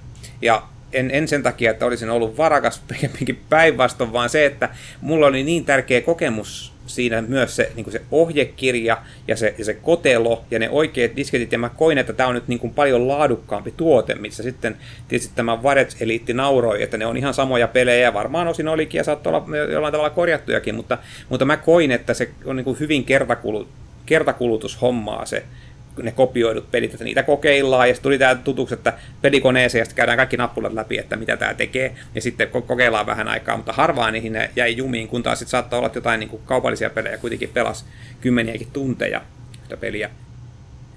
Ja 0.42 0.64
en, 0.94 1.12
en 1.12 1.28
sen 1.28 1.44
takia, 1.44 1.72
että 1.72 1.86
olisin 1.86 2.10
ollut 2.10 2.38
varakas 2.38 2.82
pikemminkin 2.88 3.42
päinvastoin, 3.50 4.14
vaan 4.14 4.30
se, 4.30 4.46
että 4.46 4.70
mulla 5.02 5.28
oli 5.28 5.44
niin 5.44 5.66
tärkeä 5.66 6.02
kokemus 6.02 6.74
siinä 6.96 7.22
myös 7.22 7.56
se, 7.56 7.72
niin 7.76 7.92
se 7.92 8.02
ohjekirja 8.12 8.98
ja 9.28 9.36
se, 9.36 9.56
ja 9.58 9.66
se 9.66 9.74
kotelo 9.74 10.46
ja 10.52 10.60
ne 10.60 10.70
oikeat 10.70 11.16
disketit, 11.16 11.52
ja 11.52 11.58
mä 11.58 11.70
koin, 11.70 11.98
että 11.98 12.14
tämä 12.14 12.30
on 12.30 12.36
nyt 12.36 12.48
niin 12.48 12.60
kuin 12.60 12.74
paljon 12.74 13.08
laadukkaampi 13.08 13.74
tuote, 13.78 14.16
missä 14.16 14.44
sitten 14.44 14.78
tietysti 15.08 15.34
tämä 15.36 15.64
Varets 15.64 16.02
Eliitti 16.02 16.34
nauroi, 16.34 16.84
että 16.84 16.98
ne 16.98 17.06
on 17.06 17.18
ihan 17.18 17.34
samoja 17.34 17.68
pelejä, 17.68 18.14
varmaan 18.14 18.48
osin 18.48 18.68
olikin 18.68 19.00
ja 19.00 19.04
saattoi 19.04 19.34
olla 19.34 19.58
jollain 19.72 19.92
tavalla 19.92 20.10
korjattujakin, 20.10 20.76
mutta, 20.76 20.98
mutta 21.30 21.46
mä 21.46 21.58
koin, 21.58 21.92
että 21.92 22.14
se 22.14 22.30
on 22.46 22.56
niin 22.56 22.66
kuin 22.66 22.80
hyvin 22.80 23.04
kertakulut, 23.04 23.68
kertakulutushommaa 24.06 25.26
se, 25.26 25.44
ne 26.02 26.12
kopioidut 26.12 26.72
pelit, 26.72 26.94
että 26.94 27.04
niitä 27.04 27.24
kokeillaan, 27.24 27.88
ja 27.88 27.94
sitten 27.94 28.04
tuli 28.04 28.18
tämä 28.18 28.36
tutuksi, 28.36 28.74
että 28.74 28.94
pelikoneeseen, 29.22 29.80
ja 29.80 29.86
sitten 29.86 29.96
käydään 29.96 30.18
kaikki 30.18 30.38
nappulat 30.38 30.74
läpi, 30.74 30.98
että 30.98 31.16
mitä 31.16 31.38
tämä 31.38 31.54
tekee, 31.54 31.96
ja 32.16 32.22
sitten 32.22 32.48
kokeillaan 32.68 33.06
vähän 33.06 33.28
aikaa, 33.28 33.58
mutta 33.58 33.74
harvaan 33.74 34.14
niihin 34.14 34.34
ne 34.34 34.50
jäi 34.56 34.78
jumiin, 34.78 35.08
kun 35.08 35.24
taas 35.24 35.40
sitten 35.40 35.52
saattaa 35.52 35.80
olla 35.80 35.88
että 35.88 35.98
jotain 35.98 36.20
niin 36.20 36.30
kuin 36.30 36.42
kaupallisia 36.46 36.90
pelejä, 36.90 37.18
kuitenkin 37.18 37.50
pelas 37.50 37.86
kymmeniäkin 38.22 38.72
tunteja 38.74 39.22
sitä 39.64 39.78
peliä. 39.78 40.10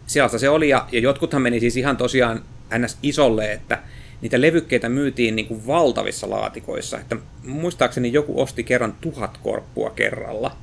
Sellaista 0.06 0.38
se 0.38 0.48
oli, 0.48 0.68
ja, 0.68 0.88
ja 0.92 1.00
jotkuthan 1.00 1.42
meni 1.42 1.60
siis 1.60 1.76
ihan 1.76 1.96
tosiaan 1.96 2.42
ns. 2.78 2.98
isolle, 3.02 3.52
että 3.52 3.78
niitä 4.20 4.40
levykkeitä 4.40 4.88
myytiin 4.88 5.36
niin 5.36 5.46
kuin 5.46 5.66
valtavissa 5.66 6.30
laatikoissa, 6.30 6.98
että 6.98 7.16
muistaakseni 7.46 8.12
joku 8.12 8.40
osti 8.40 8.64
kerran 8.64 8.94
tuhat 9.00 9.38
korppua 9.42 9.90
kerralla, 9.90 10.56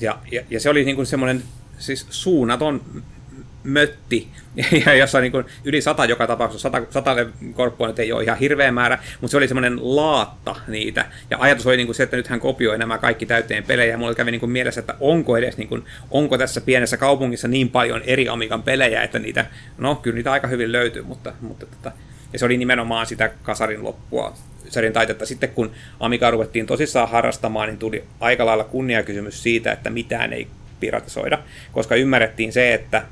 ja, 0.00 0.18
ja, 0.32 0.42
ja 0.50 0.60
se 0.60 0.70
oli 0.70 0.84
niin 0.84 0.96
kuin 0.96 1.06
semmoinen 1.06 1.42
siis 1.78 2.06
suunnaton 2.10 3.02
mötti, 3.66 4.28
ja 4.86 4.94
jossa 4.94 5.20
niin 5.20 5.32
kuin 5.32 5.44
yli 5.64 5.80
sata 5.80 6.04
joka 6.04 6.26
tapauksessa, 6.26 6.70
sata, 6.70 6.86
sata 6.90 7.16
korppua 7.54 7.92
ei 7.98 8.12
ole 8.12 8.22
ihan 8.22 8.38
hirveä 8.38 8.72
määrä, 8.72 8.98
mutta 9.20 9.30
se 9.30 9.36
oli 9.36 9.48
semmoinen 9.48 9.96
laatta 9.96 10.56
niitä, 10.68 11.04
ja 11.30 11.36
ajatus 11.40 11.66
oli 11.66 11.76
niin 11.76 11.86
kuin 11.86 11.94
se, 11.94 12.02
että 12.02 12.16
nyt 12.16 12.28
hän 12.28 12.40
kopioi 12.40 12.78
nämä 12.78 12.98
kaikki 12.98 13.26
täyteen 13.26 13.64
pelejä, 13.64 13.92
ja 13.92 13.98
mulla 13.98 14.14
kävi 14.14 14.30
niin 14.30 14.40
kuin 14.40 14.52
mielessä, 14.52 14.80
että 14.80 14.94
onko 15.00 15.36
edes, 15.36 15.56
niin 15.56 15.68
kuin, 15.68 15.84
onko 16.10 16.38
tässä 16.38 16.60
pienessä 16.60 16.96
kaupungissa 16.96 17.48
niin 17.48 17.70
paljon 17.70 18.02
eri 18.02 18.28
Amigan 18.28 18.62
pelejä, 18.62 19.02
että 19.02 19.18
niitä, 19.18 19.46
no 19.78 19.94
kyllä 19.94 20.14
niitä 20.14 20.32
aika 20.32 20.48
hyvin 20.48 20.72
löytyy, 20.72 21.02
mutta, 21.02 21.32
mutta 21.40 21.66
tota, 21.66 21.92
ja 22.32 22.38
se 22.38 22.44
oli 22.44 22.56
nimenomaan 22.56 23.06
sitä 23.06 23.30
kasarin 23.42 23.84
loppua 23.84 24.34
sarjan 24.68 24.92
taitetta. 24.92 25.26
Sitten 25.26 25.50
kun 25.50 25.72
Amiga 26.00 26.30
ruvettiin 26.30 26.66
tosissaan 26.66 27.08
harrastamaan, 27.08 27.68
niin 27.68 27.78
tuli 27.78 28.04
aika 28.20 28.46
lailla 28.46 28.64
kunniakysymys 28.64 29.42
siitä, 29.42 29.72
että 29.72 29.90
mitään 29.90 30.32
ei 30.32 30.48
piratisoida, 30.80 31.38
koska 31.72 31.94
ymmärrettiin 31.94 32.52
se, 32.52 32.74
että 32.74 33.02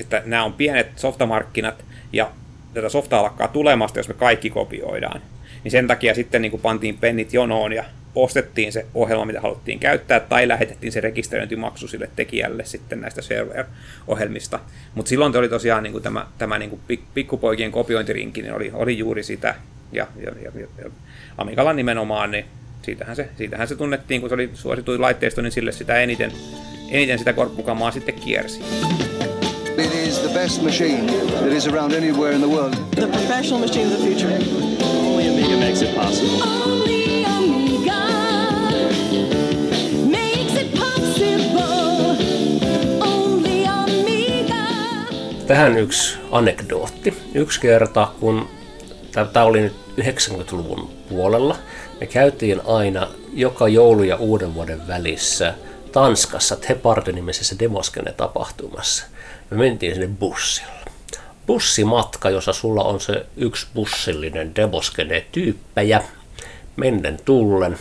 että 0.00 0.22
nämä 0.24 0.44
on 0.44 0.52
pienet 0.52 0.98
softamarkkinat 0.98 1.84
ja 2.12 2.30
tätä 2.74 2.88
softaa 2.88 3.22
lakkaa 3.22 3.48
tulemasta, 3.48 3.98
jos 3.98 4.08
me 4.08 4.14
kaikki 4.14 4.50
kopioidaan. 4.50 5.20
Niin 5.64 5.72
sen 5.72 5.86
takia 5.86 6.14
sitten 6.14 6.42
niin 6.42 6.50
kuin 6.50 6.62
pantiin 6.62 6.98
pennit 6.98 7.32
jonoon 7.32 7.72
ja 7.72 7.84
ostettiin 8.14 8.72
se 8.72 8.86
ohjelma, 8.94 9.24
mitä 9.24 9.40
haluttiin 9.40 9.78
käyttää, 9.78 10.20
tai 10.20 10.48
lähetettiin 10.48 10.92
se 10.92 11.00
rekisteröintimaksu 11.00 11.88
sille 11.88 12.10
tekijälle 12.16 12.64
sitten 12.64 13.00
näistä 13.00 13.22
server-ohjelmista. 13.22 14.60
Mutta 14.94 15.08
silloin 15.08 15.36
oli 15.36 15.48
tosiaan 15.48 15.82
niin 15.82 15.92
kuin 15.92 16.02
tämä, 16.02 16.26
tämä 16.38 16.58
niin 16.58 16.70
kuin 16.70 17.00
pikkupoikien 17.14 17.72
kopiointirinki, 17.72 18.42
niin 18.42 18.54
oli, 18.54 18.70
oli 18.74 18.98
juuri 18.98 19.22
sitä, 19.22 19.54
ja, 19.92 20.06
ja, 20.16 20.32
ja, 20.42 20.50
ja 20.84 20.90
Amigalla 21.38 21.72
nimenomaan, 21.72 22.30
niin 22.30 22.44
siitähän 22.82 23.16
se, 23.16 23.28
siitähän 23.36 23.68
se 23.68 23.76
tunnettiin, 23.76 24.20
kun 24.20 24.30
se 24.30 24.34
oli 24.34 24.50
suosituin 24.54 25.00
laitteisto, 25.00 25.42
niin 25.42 25.52
sille 25.52 25.72
sitä 25.72 25.96
eniten, 25.96 26.32
eniten 26.90 27.18
sitä 27.18 27.32
korppukamaa 27.32 27.90
sitten 27.90 28.14
kiersi. 28.14 28.62
Is 30.06 30.20
the 30.20 30.28
best 30.28 30.62
machine 30.62 31.06
that 31.06 31.52
is 31.52 31.66
around 31.66 31.92
anywhere 31.92 32.32
in 32.32 32.40
the 32.40 32.48
world. 32.48 32.74
The 32.90 33.06
professional 33.06 33.60
machine 33.60 33.86
of 33.86 33.92
the 33.92 34.06
future. 34.06 34.28
Only 34.84 35.28
Amiga 35.28 35.56
makes 35.56 35.82
it 35.82 35.96
possible. 35.96 36.42
Only 36.42 37.24
Amiga 37.24 37.92
makes 40.06 40.54
it 40.54 40.74
possible. 40.74 42.16
Only 43.00 43.66
Amiga. 43.66 44.54
Tähän 45.46 45.78
yksi 45.78 46.18
anekdootti. 46.30 47.14
Yksi 47.34 47.60
kerta, 47.60 48.12
kun 48.20 48.48
tämä 49.32 49.44
oli 49.44 49.60
nyt 49.60 49.76
90-luvun 50.00 50.90
puolella, 51.08 51.56
me 52.00 52.06
käytiin 52.06 52.60
aina 52.66 53.08
joka 53.32 53.68
joulu 53.68 54.02
ja 54.02 54.16
uuden 54.16 54.54
vuoden 54.54 54.88
välissä 54.88 55.54
Tanskassa 55.92 56.56
Teparde-nimisessä 56.56 57.56
Demoskene-tapahtumassa. 57.58 59.06
Me 59.50 59.56
mentiin 59.56 59.94
sinne 59.94 60.08
bussilla. 60.20 60.72
bussimatka, 61.46 62.30
jossa 62.30 62.52
sulla 62.52 62.84
on 62.84 63.00
se 63.00 63.26
yksi 63.36 63.66
bussillinen 63.74 64.52
demoskene-tyyppejä 64.56 66.02
mennen 66.76 67.18
tullen. 67.24 67.78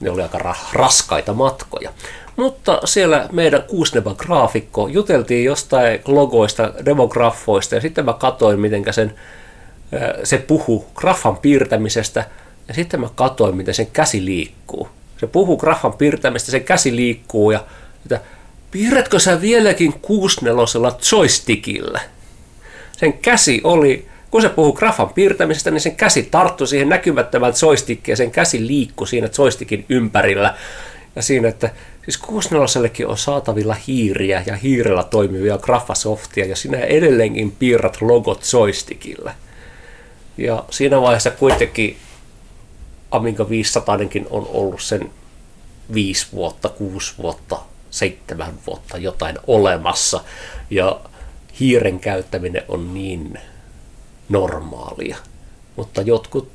Ne 0.00 0.10
oli 0.10 0.22
aika 0.22 0.38
ra- 0.38 0.72
raskaita 0.72 1.32
matkoja. 1.32 1.92
Mutta 2.36 2.80
siellä 2.84 3.28
meidän 3.32 3.62
kuusneva 3.62 4.14
graafikko 4.14 4.88
juteltiin 4.88 5.44
jostain 5.44 6.00
logoista, 6.06 6.72
demografoista 6.84 7.74
ja 7.74 7.80
sitten 7.80 8.04
mä 8.04 8.12
katsoin, 8.12 8.60
miten 8.60 8.84
sen, 8.90 9.14
se 10.24 10.38
puhuu 10.38 10.86
graffan 10.94 11.36
piirtämisestä 11.36 12.24
ja 12.68 12.74
sitten 12.74 13.00
mä 13.00 13.08
katsoin, 13.14 13.56
miten 13.56 13.74
sen 13.74 13.86
käsi 13.86 14.24
liikkuu. 14.24 14.88
Se 15.20 15.26
puhuu 15.26 15.56
graffan 15.56 15.92
piirtämistä, 15.92 16.50
sen 16.50 16.64
käsi 16.64 16.96
liikkuu 16.96 17.50
ja 17.50 17.64
että 18.04 18.20
piirrätkö 18.72 19.18
sä 19.18 19.40
vieläkin 19.40 19.92
kuusnelosella 19.92 20.98
joystickillä? 21.12 22.00
Sen 22.98 23.12
käsi 23.12 23.60
oli, 23.64 24.08
kun 24.30 24.42
se 24.42 24.48
puhuu 24.48 24.72
grafan 24.72 25.10
piirtämisestä, 25.10 25.70
niin 25.70 25.80
sen 25.80 25.96
käsi 25.96 26.22
tarttui 26.22 26.66
siihen 26.66 26.88
näkymättömään 26.88 27.52
joystickiin 27.62 28.12
ja 28.12 28.16
sen 28.16 28.30
käsi 28.30 28.66
liikkui 28.66 29.08
siinä 29.08 29.28
joystickin 29.38 29.84
ympärillä. 29.88 30.54
Ja 31.16 31.22
siinä, 31.22 31.48
että 31.48 31.70
siis 32.04 32.18
64 32.18 33.08
on 33.08 33.18
saatavilla 33.18 33.76
hiiriä 33.86 34.42
ja 34.46 34.56
hiirellä 34.56 35.02
toimivia 35.02 35.58
grafasoftia 35.58 36.46
ja 36.46 36.56
sinä 36.56 36.78
edelleenkin 36.78 37.52
piirrät 37.52 38.00
logot 38.00 38.44
joystickilla. 38.52 39.32
Ja 40.38 40.64
siinä 40.70 41.00
vaiheessa 41.00 41.30
kuitenkin 41.30 41.96
Amiga 43.10 43.48
500 43.48 43.98
on 44.30 44.48
ollut 44.50 44.82
sen 44.82 45.10
5 45.94 46.26
vuotta, 46.32 46.68
6 46.68 47.14
vuotta, 47.18 47.58
7 47.92 48.58
vuotta 48.66 48.98
jotain 48.98 49.38
olemassa. 49.46 50.24
Ja 50.70 51.00
hiiren 51.60 52.00
käyttäminen 52.00 52.62
on 52.68 52.94
niin 52.94 53.38
normaalia. 54.28 55.16
Mutta 55.76 56.02
jotkut, 56.02 56.52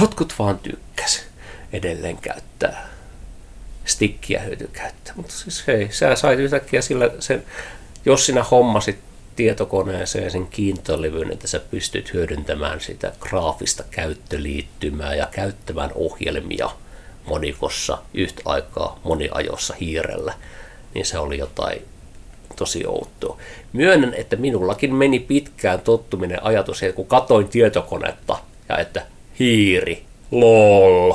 jotkut 0.00 0.34
vaan 0.38 0.58
tykkäs 0.58 1.22
edelleen 1.72 2.16
käyttää 2.16 2.88
stikkiä 3.84 4.40
hyötykäyttää. 4.40 5.14
Mutta 5.16 5.34
siis 5.34 5.66
hei, 5.66 5.88
sä 5.92 6.16
sait 6.16 6.38
yhtäkkiä 6.38 6.82
sillä 6.82 7.10
sen, 7.20 7.44
jos 8.04 8.26
sinä 8.26 8.42
hommasit 8.42 8.98
tietokoneeseen 9.36 10.30
sen 10.30 10.46
kiintolevyn, 10.46 11.32
että 11.32 11.48
sä 11.48 11.60
pystyt 11.60 12.12
hyödyntämään 12.12 12.80
sitä 12.80 13.12
graafista 13.20 13.84
käyttöliittymää 13.90 15.14
ja 15.14 15.28
käyttämään 15.32 15.90
ohjelmia 15.94 16.70
monikossa 17.26 17.98
yhtä 18.14 18.42
aikaa 18.44 19.00
moniajossa 19.04 19.74
hiirellä, 19.80 20.34
niin 20.94 21.06
se 21.06 21.18
oli 21.18 21.38
jotain 21.38 21.82
tosi 22.56 22.86
outoa. 22.86 23.36
Myönnän, 23.72 24.14
että 24.14 24.36
minullakin 24.36 24.94
meni 24.94 25.18
pitkään 25.18 25.80
tottuminen 25.80 26.44
ajatus, 26.44 26.82
että 26.82 26.96
kun 26.96 27.06
katoin 27.06 27.48
tietokonetta 27.48 28.36
ja 28.68 28.78
että 28.78 29.02
hiiri, 29.38 30.02
lol, 30.30 31.12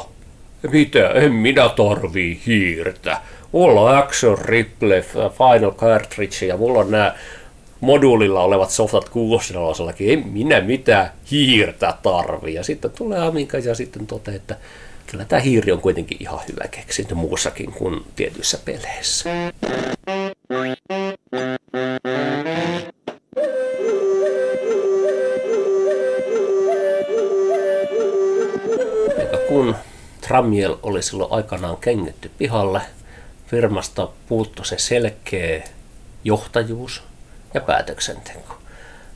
mitä, 0.71 1.09
en 1.09 1.33
minä 1.33 1.69
tarvii 1.69 2.41
hiirtä. 2.45 3.21
Mulla 3.51 3.81
on 3.81 3.97
Action 3.97 4.37
Replay, 4.37 5.01
Final 5.37 5.71
Cartridge 5.71 6.45
ja 6.45 6.57
mulla 6.57 6.79
on 6.79 6.91
nämä 6.91 7.15
moduulilla 7.79 8.43
olevat 8.43 8.69
softat 8.69 9.09
64 9.09 10.13
en 10.13 10.27
minä 10.27 10.61
mitään 10.61 11.11
hiirtä 11.31 11.93
tarvii. 12.03 12.53
Ja 12.53 12.63
sitten 12.63 12.91
tulee 12.91 13.19
Amiga 13.19 13.57
ja 13.57 13.75
sitten 13.75 14.07
toteaa, 14.07 14.35
että 14.35 14.55
kyllä 15.07 15.25
tämä 15.25 15.39
hiiri 15.41 15.71
on 15.71 15.81
kuitenkin 15.81 16.17
ihan 16.19 16.39
hyvä 16.47 16.67
keksintö 16.67 17.15
muussakin 17.15 17.71
kuin 17.71 18.05
tietyissä 18.15 18.59
peleissä. 18.65 19.29
Ja 29.17 29.37
kun 29.47 29.75
Tramiel 30.21 30.75
oli 30.83 31.03
silloin 31.03 31.31
aikanaan 31.31 31.77
kengitty 31.77 32.31
pihalle, 32.37 32.81
firmasta 33.47 34.09
puuttu 34.27 34.63
se 34.63 34.77
selkeä 34.77 35.63
johtajuus 36.23 37.03
ja 37.53 37.61
päätöksenteko. 37.61 38.57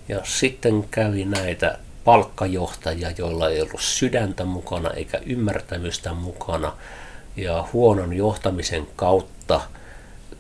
Ja 0.10 0.20
sitten 0.24 0.86
kävi 0.92 1.26
näitä 1.26 1.78
palkkajohtajia, 2.04 3.12
joilla 3.18 3.50
ei 3.50 3.62
ollut 3.62 3.82
sydäntä 3.82 4.46
mukana 4.46 4.90
eikä 4.90 5.22
ymmärtämystä 5.26 6.14
mukana. 6.14 6.74
Ja 7.36 7.68
huonon 7.74 8.14
johtamisen 8.14 8.88
kautta 8.96 9.62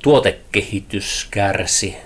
tuotekehitys 0.04 1.28
kärsi 1.32 1.97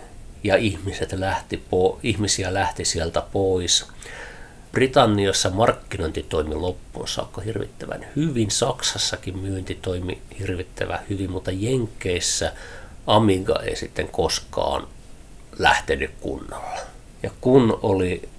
ja 0.44 0.56
ihmiset 0.56 1.14
lähti 1.14 1.58
po, 1.70 2.00
ihmisiä 2.04 2.54
lähti 2.54 2.86
sieltä 2.86 3.22
pois. 3.32 3.86
Britanniassa 4.72 5.50
markkinointi 5.50 6.26
toimi 6.30 6.56
loppuun 6.56 7.08
saakka 7.08 7.42
hirvittävän 7.42 8.06
hyvin, 8.16 8.52
Saksassakin 8.52 9.38
myynti 9.38 9.80
toimi 9.82 10.22
hirvittävän 10.40 11.00
hyvin, 11.10 11.32
mutta 11.32 11.52
Jenkeissä 11.52 12.54
Amiga 13.08 13.60
ei 13.64 13.76
sitten 13.76 14.08
koskaan 14.08 14.88
lähtenyt 15.60 16.12
kunnolla. 16.22 16.80
Ja 17.24 17.32
kun 17.42 17.80
oli 17.82 18.30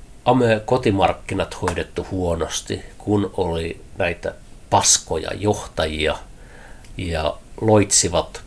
kotimarkkinat 0.64 1.62
hoidettu 1.62 2.06
huonosti, 2.10 2.84
kun 2.98 3.30
oli 3.36 3.80
näitä 3.98 4.34
paskoja 4.70 5.30
johtajia 5.34 6.18
ja 6.96 7.36
loitsivat 7.60 8.40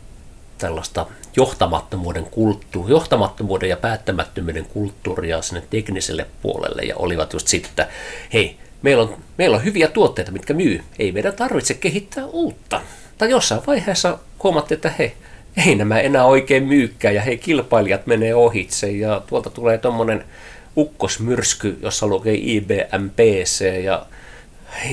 tällaista 0.57 1.05
johtamattomuuden, 1.35 2.25
kulttu, 2.25 2.85
johtamattomuuden 2.87 3.69
ja 3.69 3.77
päättämättömyyden 3.77 4.65
kulttuuria 4.65 5.41
sinne 5.41 5.63
tekniselle 5.69 6.25
puolelle 6.41 6.81
ja 6.81 6.95
olivat 6.95 7.33
just 7.33 7.47
sitten, 7.47 7.69
että 7.69 7.87
hei, 8.33 8.57
meillä 8.81 9.03
on, 9.03 9.17
meillä 9.37 9.57
on 9.57 9.63
hyviä 9.63 9.87
tuotteita, 9.87 10.31
mitkä 10.31 10.53
myy, 10.53 10.83
ei 10.99 11.11
meidän 11.11 11.33
tarvitse 11.33 11.73
kehittää 11.73 12.25
uutta. 12.25 12.81
Tai 13.17 13.29
jossain 13.29 13.61
vaiheessa 13.67 14.19
huomattiin, 14.43 14.75
että 14.75 14.93
hei, 14.99 15.13
ei 15.67 15.75
nämä 15.75 15.99
enää 15.99 16.25
oikein 16.25 16.63
myykkää 16.63 17.11
ja 17.11 17.21
hei, 17.21 17.37
kilpailijat 17.37 18.07
menee 18.07 18.35
ohitse 18.35 18.91
ja 18.91 19.21
tuolta 19.27 19.49
tulee 19.49 19.77
tuommoinen 19.77 20.25
ukkosmyrsky, 20.77 21.77
jossa 21.81 22.07
lukee 22.07 22.33
IBM 22.33 23.09
PC 23.09 23.83
ja, 23.83 24.05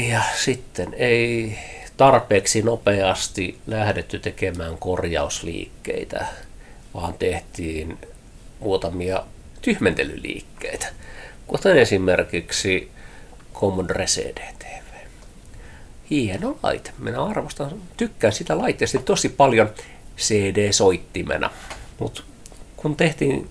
ja 0.08 0.22
sitten 0.36 0.94
ei, 0.94 1.58
tarpeeksi 1.96 2.62
nopeasti 2.62 3.58
lähdetty 3.66 4.18
tekemään 4.18 4.78
korjausliikkeitä, 4.78 6.26
vaan 6.94 7.14
tehtiin 7.14 7.98
muutamia 8.60 9.24
tyhmentelyliikkeitä, 9.62 10.86
kuten 11.46 11.78
esimerkiksi 11.78 12.90
Commodore 13.54 14.04
CDTV. 14.04 14.76
Hieno 16.10 16.58
laite. 16.62 16.90
Minä 16.98 17.24
arvostan, 17.24 17.82
tykkään 17.96 18.32
sitä 18.32 18.58
laitteesta 18.58 18.98
tosi 18.98 19.28
paljon 19.28 19.70
CD-soittimena. 20.18 21.50
Mutta 21.98 22.22
kun 22.76 22.96
tehtiin, 22.96 23.50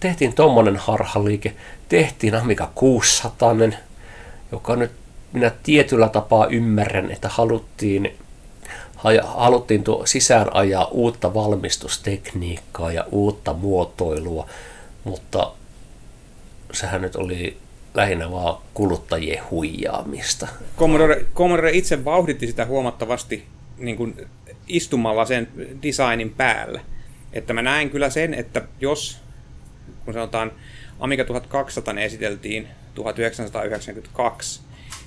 tehtiin 0.00 0.34
tuommoinen 0.34 0.76
harhaliike, 0.76 1.54
tehtiin 1.88 2.34
Amiga 2.34 2.70
600, 2.74 3.54
joka 4.52 4.76
nyt 4.76 4.90
minä 5.32 5.50
tietyllä 5.62 6.08
tapaa 6.08 6.46
ymmärrän, 6.46 7.10
että 7.10 7.28
haluttiin, 7.28 8.16
haluttiin 9.24 9.84
tuo 9.84 10.06
sisään 10.06 10.54
ajaa 10.54 10.84
uutta 10.84 11.34
valmistustekniikkaa 11.34 12.92
ja 12.92 13.04
uutta 13.10 13.52
muotoilua, 13.52 14.48
mutta 15.04 15.52
sehän 16.72 17.02
nyt 17.02 17.16
oli 17.16 17.56
lähinnä 17.94 18.30
vaan 18.30 18.62
kuluttajien 18.74 19.42
huijaamista. 19.50 20.48
Commodore, 20.78 21.24
Commodore 21.34 21.70
itse 21.70 22.04
vauhditti 22.04 22.46
sitä 22.46 22.66
huomattavasti 22.66 23.44
niin 23.78 23.96
kuin 23.96 24.26
istumalla 24.66 25.24
sen 25.24 25.48
designin 25.82 26.30
päällä. 26.30 26.80
Että 27.32 27.52
mä 27.52 27.62
näen 27.62 27.90
kyllä 27.90 28.10
sen, 28.10 28.34
että 28.34 28.62
jos, 28.80 29.20
kun 30.04 30.14
sanotaan 30.14 30.52
Amiga 31.00 31.24
1200 31.24 31.94
esiteltiin 32.00 32.68
1992, 32.94 34.60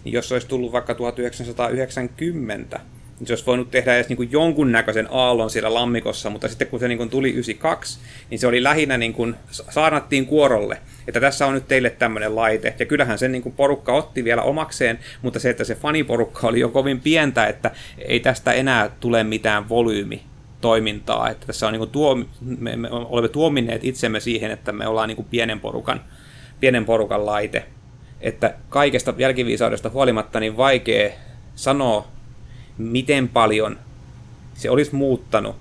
niin 0.03 0.13
jos 0.13 0.27
se 0.27 0.35
olisi 0.35 0.47
tullut 0.47 0.71
vaikka 0.71 0.95
1990, 0.95 2.79
niin 3.19 3.27
se 3.27 3.33
olisi 3.33 3.45
voinut 3.45 3.71
tehdä 3.71 3.95
edes 3.95 4.09
niin 4.09 4.31
jonkunnäköisen 4.31 5.07
aallon 5.11 5.49
siellä 5.49 5.73
lammikossa, 5.73 6.29
mutta 6.29 6.47
sitten 6.47 6.67
kun 6.67 6.79
se 6.79 6.87
niin 6.87 6.97
kuin 6.97 7.09
tuli 7.09 7.29
92, 7.29 7.99
niin 8.29 8.39
se 8.39 8.47
oli 8.47 8.63
lähinnä 8.63 8.97
niin 8.97 9.13
kuin 9.13 9.35
saarnattiin 9.69 10.25
kuorolle, 10.25 10.77
että 11.07 11.19
tässä 11.19 11.45
on 11.45 11.53
nyt 11.53 11.67
teille 11.67 11.89
tämmöinen 11.89 12.35
laite. 12.35 12.75
Ja 12.79 12.85
kyllähän 12.85 13.17
sen 13.17 13.31
niin 13.31 13.41
kuin 13.41 13.55
porukka 13.55 13.93
otti 13.93 14.23
vielä 14.23 14.41
omakseen, 14.41 14.99
mutta 15.21 15.39
se, 15.39 15.49
että 15.49 15.63
se 15.63 15.75
faniporukka 15.75 16.47
oli 16.47 16.59
jo 16.59 16.69
kovin 16.69 17.01
pientä, 17.01 17.47
että 17.47 17.71
ei 17.97 18.19
tästä 18.19 18.53
enää 18.53 18.89
tule 18.99 19.23
mitään 19.23 19.69
volyymi 19.69 20.21
toimintaa, 20.61 21.29
että 21.29 21.47
tässä 21.47 21.67
on 21.67 21.73
niin 21.73 21.79
kuin 21.79 21.91
tuo, 21.91 22.15
me, 22.59 22.75
me 22.75 22.89
olemme 22.91 23.29
tuomineet 23.29 23.83
itsemme 23.83 24.19
siihen, 24.19 24.51
että 24.51 24.71
me 24.71 24.87
ollaan 24.87 25.07
niin 25.07 25.15
kuin 25.15 25.27
pienen 25.31 25.59
porukan, 25.59 26.01
pienen 26.59 26.85
porukan 26.85 27.25
laite 27.25 27.65
että 28.21 28.53
kaikesta 28.69 29.13
jälkiviisaudesta 29.17 29.89
huolimatta 29.89 30.39
niin 30.39 30.57
vaikea 30.57 31.11
sanoa, 31.55 32.07
miten 32.77 33.27
paljon 33.29 33.79
se 34.53 34.69
olisi 34.69 34.95
muuttanut, 34.95 35.55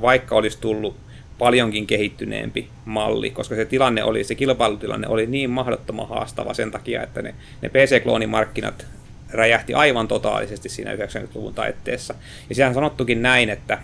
vaikka 0.00 0.34
olisi 0.34 0.58
tullut 0.60 0.96
paljonkin 1.38 1.86
kehittyneempi 1.86 2.68
malli, 2.84 3.30
koska 3.30 3.54
se 3.54 3.64
tilanne 3.64 4.04
oli, 4.04 4.24
se 4.24 4.34
kilpailutilanne 4.34 5.08
oli 5.08 5.26
niin 5.26 5.50
mahdottoman 5.50 6.08
haastava 6.08 6.54
sen 6.54 6.70
takia, 6.70 7.02
että 7.02 7.22
ne, 7.22 7.34
ne 7.62 7.68
PC-kloonimarkkinat 7.68 8.86
räjähti 9.30 9.74
aivan 9.74 10.08
totaalisesti 10.08 10.68
siinä 10.68 10.94
90-luvun 10.94 11.54
taitteessa. 11.54 12.14
Ja 12.48 12.54
sehän 12.54 12.70
on 12.70 12.74
sanottukin 12.74 13.22
näin, 13.22 13.50
että 13.50 13.78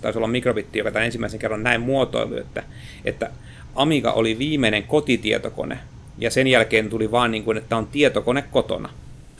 taisi 0.00 0.18
olla 0.18 0.28
Mikrobitti, 0.28 0.78
joka 0.78 0.90
tämän 0.90 1.06
ensimmäisen 1.06 1.40
kerran 1.40 1.62
näin 1.62 1.80
muotoilu, 1.80 2.36
että, 2.36 2.62
että 3.04 3.30
Amiga 3.74 4.12
oli 4.12 4.38
viimeinen 4.38 4.82
kotitietokone, 4.82 5.78
ja 6.18 6.30
sen 6.30 6.46
jälkeen 6.46 6.90
tuli 6.90 7.10
vaan 7.10 7.30
niin 7.30 7.44
kuin, 7.44 7.58
että 7.58 7.76
on 7.76 7.86
tietokone 7.86 8.42
kotona. 8.42 8.88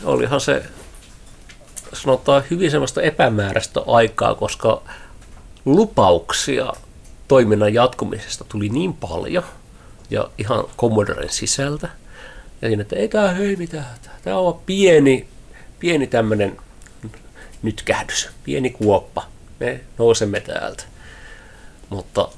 Olihan 0.04 0.40
se, 0.40 0.62
sanotaan, 1.92 2.42
hyvin 2.50 2.70
semmoista 2.70 3.02
epämääräistä 3.02 3.80
aikaa, 3.86 4.34
koska 4.34 4.82
lupauksia 5.64 6.72
toiminnan 7.28 7.74
jatkumisesta 7.74 8.44
tuli 8.48 8.68
niin 8.68 8.92
paljon, 8.92 9.44
ja 10.10 10.30
ihan 10.38 10.64
Commodoren 10.78 11.30
sisältä, 11.30 11.88
ja 12.62 12.68
siinä, 12.68 12.82
että 12.82 12.96
ei 12.96 13.08
tämä 13.08 13.28
hei 13.28 13.56
mitään, 13.56 13.86
tämä 14.22 14.36
on 14.36 14.60
pieni, 14.66 15.26
pieni 15.78 16.06
tämmöinen 16.06 16.56
nyt 17.62 17.82
kähdys, 17.82 18.28
pieni 18.44 18.70
kuoppa, 18.70 19.26
me 19.60 19.80
nousemme 19.98 20.40
täältä. 20.40 20.84
Mutta 21.88 22.28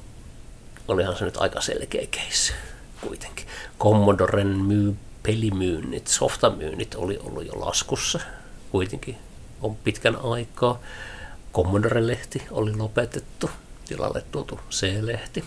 olihan 0.89 1.17
se 1.17 1.25
nyt 1.25 1.37
aika 1.37 1.61
selkeä 1.61 2.07
case 2.07 2.53
kuitenkin. 3.01 3.47
Commodoren 3.81 4.47
myy 4.47 4.97
pelimyynnit, 5.23 6.09
softamyynnit 6.09 6.95
oli 6.95 7.19
ollut 7.19 7.47
jo 7.47 7.53
laskussa 7.61 8.21
kuitenkin 8.71 9.19
on 9.63 9.77
pitkän 9.77 10.17
aikaa. 10.17 10.81
Commodore-lehti 11.55 12.43
oli 12.51 12.77
lopetettu, 12.77 13.51
tilalle 13.89 14.25
tuotu 14.31 14.61
C-lehti. 14.71 15.45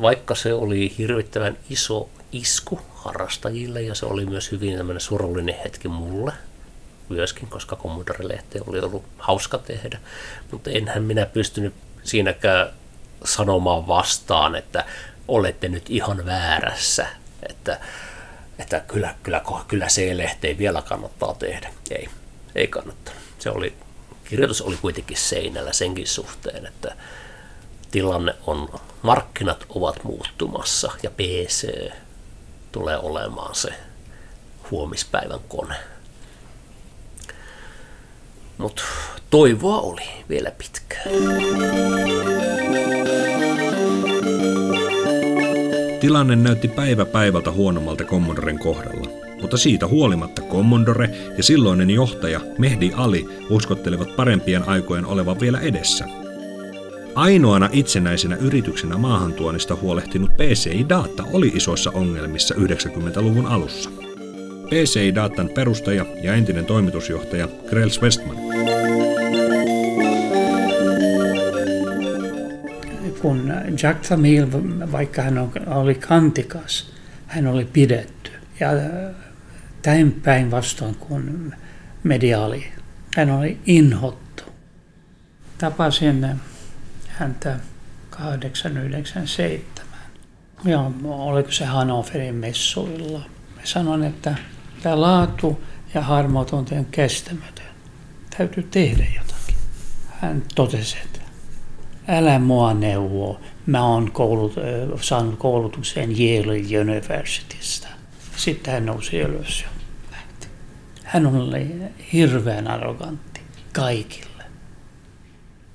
Vaikka 0.00 0.34
se 0.34 0.54
oli 0.54 0.94
hirvittävän 0.98 1.56
iso 1.70 2.08
isku 2.32 2.80
harrastajille 2.94 3.82
ja 3.82 3.94
se 3.94 4.06
oli 4.06 4.26
myös 4.26 4.52
hyvin 4.52 4.76
tämmöinen 4.76 5.00
surullinen 5.00 5.54
hetki 5.64 5.88
mulle 5.88 6.32
myöskin, 7.08 7.48
koska 7.48 7.76
Commodore-lehti 7.76 8.60
oli 8.66 8.80
ollut 8.80 9.04
hauska 9.18 9.58
tehdä, 9.58 9.98
mutta 10.52 10.70
enhän 10.70 11.02
minä 11.02 11.26
pystynyt 11.26 11.74
siinäkään 12.02 12.70
sanomaan 13.24 13.88
vastaan, 13.88 14.56
että 14.56 14.84
olette 15.28 15.68
nyt 15.68 15.90
ihan 15.90 16.26
väärässä, 16.26 17.06
että, 17.48 17.80
että 18.58 18.80
kyllä, 18.80 19.14
kyllä, 19.22 19.42
kyllä 19.68 19.86
C-lehti 19.86 20.48
ei 20.48 20.58
vielä 20.58 20.82
kannattaa 20.82 21.34
tehdä. 21.34 21.70
Ei, 21.90 22.08
ei 22.54 22.68
kannattanut. 22.68 23.22
Se 23.38 23.50
oli, 23.50 23.74
kirjoitus 24.24 24.62
oli 24.62 24.76
kuitenkin 24.76 25.16
seinällä 25.16 25.72
senkin 25.72 26.06
suhteen, 26.06 26.66
että 26.66 26.96
tilanne 27.90 28.34
on, 28.46 28.80
markkinat 29.02 29.66
ovat 29.68 30.04
muuttumassa 30.04 30.92
ja 31.02 31.10
PC 31.10 31.90
tulee 32.72 32.98
olemaan 32.98 33.54
se 33.54 33.68
huomispäivän 34.70 35.40
kone. 35.48 35.76
Mutta 38.58 38.82
toivoa 39.30 39.80
oli 39.80 40.02
vielä 40.28 40.50
pitkään. 40.50 41.10
Tilanne 46.00 46.36
näytti 46.36 46.68
päivä 46.68 47.04
päivältä 47.04 47.52
huonommalta 47.52 48.04
Commodoren 48.04 48.58
kohdalla, 48.58 49.10
mutta 49.40 49.56
siitä 49.56 49.86
huolimatta 49.86 50.42
Commodore 50.42 51.10
ja 51.36 51.42
silloinen 51.42 51.90
johtaja 51.90 52.40
Mehdi 52.58 52.92
Ali 52.96 53.28
uskottelivat 53.50 54.16
parempien 54.16 54.68
aikojen 54.68 55.06
olevan 55.06 55.40
vielä 55.40 55.60
edessä. 55.60 56.04
Ainoana 57.14 57.68
itsenäisenä 57.72 58.36
yrityksenä 58.36 58.98
maahantuonnista 58.98 59.76
huolehtinut 59.76 60.30
PCI 60.36 60.88
Data 60.88 61.24
oli 61.32 61.48
isoissa 61.54 61.90
ongelmissa 61.90 62.54
90-luvun 62.54 63.46
alussa. 63.46 64.05
PCI 64.66 65.14
Datan 65.14 65.48
perustaja 65.48 66.06
ja 66.22 66.34
entinen 66.34 66.66
toimitusjohtaja 66.66 67.48
Grels 67.68 68.02
Westman. 68.02 68.36
Kun 73.22 73.52
Jack 73.82 74.02
Thamil, 74.06 74.46
vaikka 74.92 75.22
hän 75.22 75.50
oli 75.66 75.94
kantikas, 75.94 76.92
hän 77.26 77.46
oli 77.46 77.64
pidetty. 77.64 78.30
Ja 78.60 78.68
tämän 79.82 80.12
päinvastoin 80.12 80.94
kuin 80.94 81.54
mediaali. 82.02 82.66
Hän 83.16 83.30
oli 83.30 83.58
inhottu. 83.66 84.42
Tapasin 85.58 86.26
häntä 87.08 87.56
897. 88.10 89.98
Ja 90.64 90.90
oliko 91.04 91.50
se 91.50 91.64
Hannoverin 91.64 92.34
messuilla. 92.34 93.22
Sanoin, 93.64 94.02
että 94.02 94.34
tämä 94.82 95.00
laatu 95.00 95.62
ja 95.94 96.02
harmoton 96.02 96.66
on 96.78 96.86
kestämätön. 96.90 97.66
Täytyy 98.38 98.62
tehdä 98.70 99.06
jotakin. 99.16 99.56
Hän 100.08 100.42
totesi, 100.54 100.96
että 101.04 101.20
älä 102.08 102.38
mua 102.38 102.74
neuvo. 102.74 103.40
Mä 103.66 103.84
oon 103.84 104.12
koulut, 104.12 104.54
saanut 105.00 105.38
koulutuksen 105.38 106.10
Yale 106.10 106.80
Universitystä. 106.80 107.88
Sitten 108.36 108.74
hän 108.74 108.86
nousi 108.86 109.18
ylös 109.18 109.62
ja 109.62 109.68
lähti. 110.12 110.46
Hän 111.04 111.26
oli 111.26 111.74
hirveän 112.12 112.68
arrogantti 112.68 113.40
kaikille. 113.72 114.44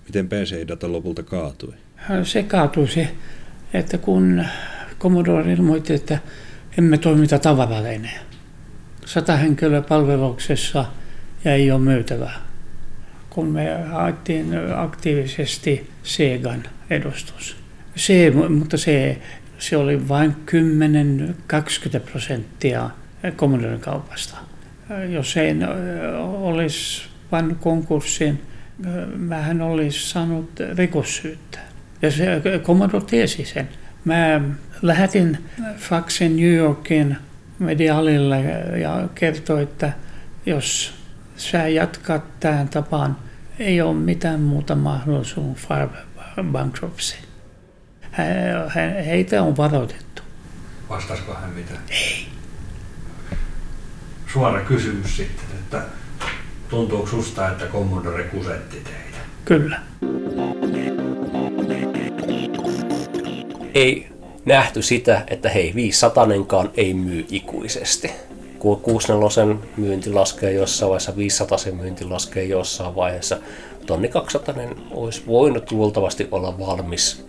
Miten 0.05 0.29
PC-data 0.29 0.91
lopulta 0.91 1.23
kaatui? 1.23 1.73
Se 2.23 2.43
kaatui 2.43 2.87
se, 2.87 3.15
että 3.73 3.97
kun 3.97 4.45
Commodore 4.99 5.53
ilmoitti, 5.53 5.93
että 5.93 6.19
emme 6.77 6.97
toimita 6.97 7.39
tavaralenejä. 7.39 8.19
Sata 9.13 9.37
henkilöä 9.37 9.81
palveluksessa 9.81 10.85
ja 11.45 11.53
ei 11.53 11.71
ole 11.71 11.79
myytävää. 11.79 12.39
Kun 13.29 13.47
me 13.47 13.83
haettiin 13.91 14.47
aktiivisesti 14.75 15.89
Segan 16.03 16.63
edustus. 16.89 17.57
Se, 17.95 18.31
mutta 18.49 18.77
se, 18.77 19.17
se 19.59 19.77
oli 19.77 20.07
vain 20.07 20.35
10-20 21.97 21.99
prosenttia 22.11 22.89
Commodoren 23.35 23.79
kaupasta. 23.79 24.37
Jos 25.09 25.37
ei 25.37 25.55
olisi 26.19 27.03
pannut 27.29 27.57
konkurssiin, 27.61 28.41
mähän 29.15 29.61
olisi 29.61 30.09
saanut 30.09 30.51
rikossyyttä. 30.77 31.59
Ja 32.01 32.11
se 32.11 32.41
Commodore 32.63 33.05
tiesi 33.05 33.45
sen. 33.45 33.69
Mä 34.05 34.41
lähetin 34.81 35.37
faksin 35.77 36.35
New 36.35 36.53
Yorkin 36.53 37.17
medialille 37.61 38.41
ja 38.81 39.09
kertoi, 39.15 39.63
että 39.63 39.93
jos 40.45 40.93
sä 41.37 41.67
jatkat 41.67 42.39
tämän 42.39 42.69
tapaan, 42.69 43.17
ei 43.59 43.81
ole 43.81 43.93
mitään 43.93 44.39
muuta 44.39 44.75
mahdollisuutta 44.75 45.87
bankruptcy. 46.43 47.15
Heitä 49.05 49.43
on 49.43 49.57
varoitettu. 49.57 50.21
Vastaisiko 50.89 51.33
hän 51.33 51.49
mitään? 51.49 51.79
Ei. 51.89 52.27
Suora 54.33 54.61
kysymys 54.61 55.17
sitten, 55.17 55.45
että 55.59 55.81
tuntuuko 56.69 57.07
susta, 57.07 57.49
että 57.49 57.65
Commodore 57.65 58.23
kusetti 58.23 58.77
teitä? 58.83 59.17
Kyllä. 59.45 59.81
Ei 63.73 64.10
nähty 64.45 64.81
sitä, 64.81 65.23
että 65.27 65.49
hei, 65.49 65.75
500 65.75 66.27
ei 66.77 66.93
myy 66.93 67.25
ikuisesti. 67.29 68.11
Kun 68.59 68.81
64 68.81 69.55
myynti 69.77 70.13
laskee 70.13 70.51
jossain 70.51 70.89
vaiheessa, 70.89 71.15
500 71.17 71.57
myynti 71.71 72.05
laskee 72.05 72.43
jossain 72.43 72.95
vaiheessa, 72.95 73.37
tonni 73.85 74.07
200 74.07 74.55
olisi 74.91 75.23
voinut 75.27 75.71
luultavasti 75.71 76.27
olla 76.31 76.59
valmis 76.59 77.25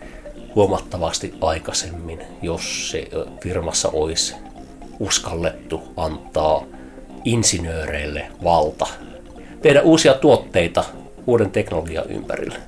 huomattavasti 0.54 1.34
aikaisemmin, 1.40 2.20
jos 2.42 2.90
se 2.90 3.08
firmassa 3.42 3.88
olisi 3.92 4.34
uskallettu 5.00 5.82
antaa 5.96 6.64
insinööreille 7.24 8.26
valta 8.44 8.86
tehdä 9.62 9.82
uusia 9.82 10.14
tuotteita 10.14 10.84
uuden 11.26 11.50
teknologian 11.50 12.10
ympärille. 12.10 12.58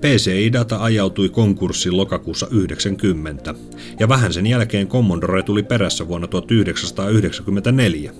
PCI 0.00 0.52
Data 0.52 0.82
ajautui 0.82 1.28
konkurssiin 1.28 1.96
lokakuussa 1.96 2.46
90 2.50 3.54
ja 4.00 4.08
vähän 4.08 4.32
sen 4.32 4.46
jälkeen 4.46 4.88
Commodore 4.88 5.42
tuli 5.42 5.62
perässä 5.62 6.08
vuonna 6.08 6.26
1994. 6.26 8.12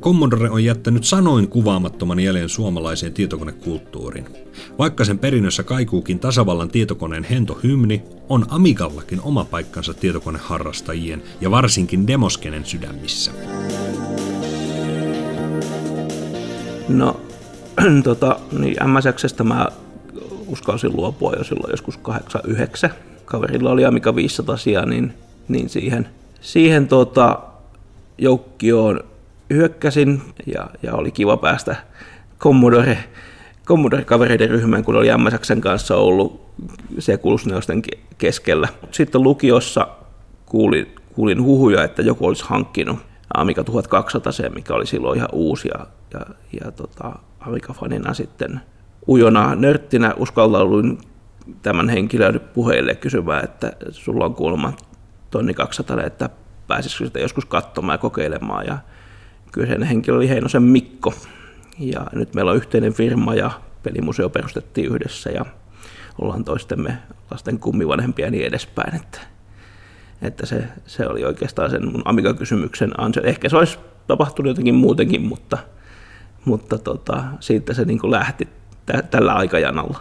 Commodore 0.00 0.50
on 0.50 0.64
jättänyt 0.64 1.04
sanoin 1.04 1.48
kuvaamattoman 1.48 2.20
jäljen 2.20 2.48
suomalaiseen 2.48 3.12
tietokonekulttuuriin. 3.12 4.26
Vaikka 4.78 5.04
sen 5.04 5.18
perinnössä 5.18 5.62
kaikuukin 5.62 6.18
tasavallan 6.18 6.70
tietokoneen 6.70 7.24
hentohymni, 7.24 8.02
on 8.28 8.46
Amigallakin 8.48 9.20
oma 9.22 9.44
paikkansa 9.44 9.94
tietokoneharrastajien 9.94 11.22
ja 11.40 11.50
varsinkin 11.50 12.06
demoskenen 12.06 12.64
sydämissä. 12.64 13.32
No, 16.88 17.20
tota, 18.04 18.40
niin 18.58 18.76
MSXstä 18.86 19.44
mä 19.44 19.68
uskalsin 20.52 20.96
luopua 20.96 21.32
jo 21.32 21.44
silloin 21.44 21.70
joskus 21.70 21.96
89. 21.96 22.90
Kaverilla 23.24 23.70
oli 23.70 23.84
Amiga 23.84 24.14
500 24.14 24.56
niin, 24.86 25.14
niin 25.48 25.68
siihen, 25.68 26.08
siihen 26.40 26.88
tota, 26.88 27.38
joukkioon 28.18 29.00
hyökkäsin 29.50 30.22
ja, 30.54 30.70
ja 30.82 30.94
oli 30.94 31.10
kiva 31.10 31.36
päästä 31.36 31.76
Commodore, 32.38 32.98
Commodore-kavereiden 33.66 34.50
ryhmään, 34.50 34.84
kun 34.84 34.96
oli 34.96 35.08
MSXn 35.16 35.60
kanssa 35.60 35.96
ollut 35.96 36.46
c 37.00 37.20
keskellä. 38.18 38.68
Sitten 38.90 39.22
lukiossa 39.22 39.88
kuulin, 40.46 40.94
kuulin 41.12 41.42
huhuja, 41.42 41.84
että 41.84 42.02
joku 42.02 42.26
olisi 42.26 42.44
hankkinut 42.46 42.98
Amiga 43.34 43.64
1200, 43.64 44.32
mikä 44.54 44.74
oli 44.74 44.86
silloin 44.86 45.16
ihan 45.16 45.28
uusi 45.32 45.68
ja, 45.68 45.86
ja, 46.14 46.20
ja 46.64 46.72
tota, 46.72 47.12
Amiga-fanina 47.40 48.14
sitten 48.14 48.60
ujona 49.08 49.54
nörttinä 49.54 50.14
uskaltauduin 50.16 50.98
tämän 51.62 51.88
henkilön 51.88 52.40
puheille 52.54 52.94
kysymään, 52.94 53.44
että 53.44 53.72
sulla 53.90 54.24
on 54.24 54.34
kuulemma 54.34 54.72
tonni 55.30 55.54
200, 55.54 56.02
että 56.02 56.30
pääsisikö 56.66 57.04
sitä 57.04 57.20
joskus 57.20 57.44
katsomaan 57.44 57.94
ja 57.94 57.98
kokeilemaan. 57.98 58.66
Ja 58.66 58.78
kyseinen 59.52 59.88
henkilö 59.88 60.16
oli 60.16 60.28
Heinosen 60.28 60.62
Mikko. 60.62 61.14
Ja 61.78 62.06
nyt 62.12 62.34
meillä 62.34 62.50
on 62.50 62.56
yhteinen 62.56 62.92
firma 62.92 63.34
ja 63.34 63.50
pelimuseo 63.82 64.28
perustettiin 64.28 64.92
yhdessä 64.92 65.30
ja 65.30 65.46
ollaan 66.20 66.44
toistemme 66.44 66.98
lasten 67.30 67.58
kummivanhempia 67.58 68.26
ja 68.26 68.30
niin 68.30 68.46
edespäin. 68.46 68.96
Että, 68.96 69.18
että 70.22 70.46
se, 70.46 70.64
se 70.86 71.06
oli 71.06 71.24
oikeastaan 71.24 71.70
sen 71.70 71.92
mun 71.92 72.02
Amiga-kysymyksen 72.04 73.00
ansio. 73.00 73.22
Ehkä 73.22 73.48
se 73.48 73.56
olisi 73.56 73.78
tapahtunut 74.06 74.50
jotenkin 74.50 74.74
muutenkin, 74.74 75.22
mutta, 75.22 75.58
mutta 76.44 76.78
tota, 76.78 77.24
siitä 77.40 77.74
se 77.74 77.84
niin 77.84 78.10
lähti 78.10 78.48
tä, 78.92 79.02
tällä 79.02 79.32
aikajanalla. 79.32 80.00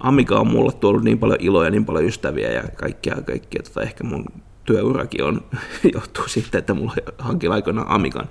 Amiga 0.00 0.40
on 0.40 0.46
mulle 0.46 0.72
tuonut 0.72 1.04
niin 1.04 1.18
paljon 1.18 1.40
iloa 1.40 1.64
ja 1.64 1.70
niin 1.70 1.84
paljon 1.84 2.04
ystäviä 2.04 2.52
ja 2.52 2.62
kaikkea, 2.74 3.16
kaikkea 3.26 3.62
tota, 3.62 3.82
ehkä 3.82 4.04
mun 4.04 4.24
työurakin 4.64 5.24
on, 5.24 5.40
johtuu 5.94 6.28
siitä, 6.28 6.58
että 6.58 6.74
mulla 6.74 6.94
hankin 7.18 7.52
aikoinaan 7.52 7.88
Amigan. 7.88 8.28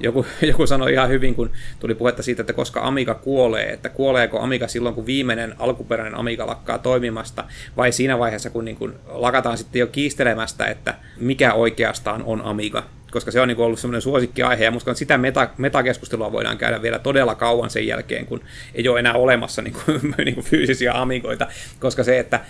Joku, 0.00 0.26
joku 0.42 0.66
sanoi 0.66 0.92
ihan 0.92 1.08
hyvin, 1.08 1.34
kun 1.34 1.50
tuli 1.80 1.94
puhetta 1.94 2.22
siitä, 2.22 2.42
että 2.42 2.52
koska 2.52 2.80
Amiga 2.82 3.14
kuolee, 3.14 3.72
että 3.72 3.88
kuoleeko 3.88 4.40
Amiga 4.40 4.68
silloin, 4.68 4.94
kun 4.94 5.06
viimeinen 5.06 5.54
alkuperäinen 5.58 6.18
Amiga 6.18 6.46
lakkaa 6.46 6.78
toimimasta, 6.78 7.44
vai 7.76 7.92
siinä 7.92 8.18
vaiheessa, 8.18 8.50
kun 8.50 8.64
niin 8.64 8.76
kun 8.76 8.94
lakataan 9.08 9.58
sitten 9.58 9.80
jo 9.80 9.86
kiistelemästä, 9.86 10.66
että 10.66 10.94
mikä 11.20 11.54
oikeastaan 11.54 12.22
on 12.22 12.42
Amiga 12.44 12.82
koska 13.16 13.30
se 13.30 13.40
on 13.40 13.48
niin 13.48 13.58
ollut 13.58 13.78
semmoinen 13.78 14.02
suosikkiaihe, 14.02 14.64
ja 14.64 14.70
musta 14.70 14.94
sitä 14.94 15.18
meta, 15.18 15.48
metakeskustelua 15.58 16.32
voidaan 16.32 16.58
käydä 16.58 16.82
vielä 16.82 16.98
todella 16.98 17.34
kauan 17.34 17.70
sen 17.70 17.86
jälkeen, 17.86 18.26
kun 18.26 18.40
ei 18.74 18.88
ole 18.88 18.98
enää 18.98 19.14
olemassa 19.14 19.62
niin 19.62 19.76
kuin, 19.84 20.00
niin 20.24 20.34
kuin 20.34 20.44
fyysisiä 20.44 20.92
amigoita, 21.00 21.46
koska 21.80 22.04
se, 22.04 22.18
että, 22.18 22.40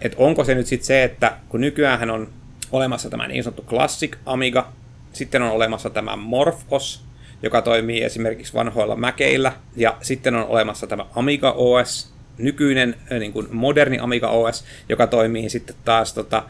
että 0.00 0.16
onko 0.20 0.44
se 0.44 0.54
nyt 0.54 0.66
sitten 0.66 0.86
se, 0.86 1.04
että 1.04 1.32
kun 1.48 1.60
nykyään 1.60 2.10
on 2.10 2.28
olemassa 2.72 3.10
tämä 3.10 3.28
niin 3.28 3.44
sanottu 3.44 3.62
Classic 3.62 4.16
Amiga, 4.26 4.72
sitten 5.12 5.42
on 5.42 5.50
olemassa 5.50 5.90
tämä 5.90 6.16
Morphos, 6.16 7.04
joka 7.42 7.62
toimii 7.62 8.02
esimerkiksi 8.02 8.54
vanhoilla 8.54 8.96
Mäkeillä, 8.96 9.52
ja 9.76 9.96
sitten 10.02 10.34
on 10.34 10.46
olemassa 10.46 10.86
tämä 10.86 11.06
Amiga 11.14 11.52
OS, 11.52 12.14
nykyinen 12.38 12.96
niin 13.18 13.32
kuin 13.32 13.46
moderni 13.50 13.98
Amiga 13.98 14.28
OS, 14.28 14.64
joka 14.88 15.06
toimii 15.06 15.50
sitten 15.50 15.76
taas 15.84 16.14
tota, 16.14 16.42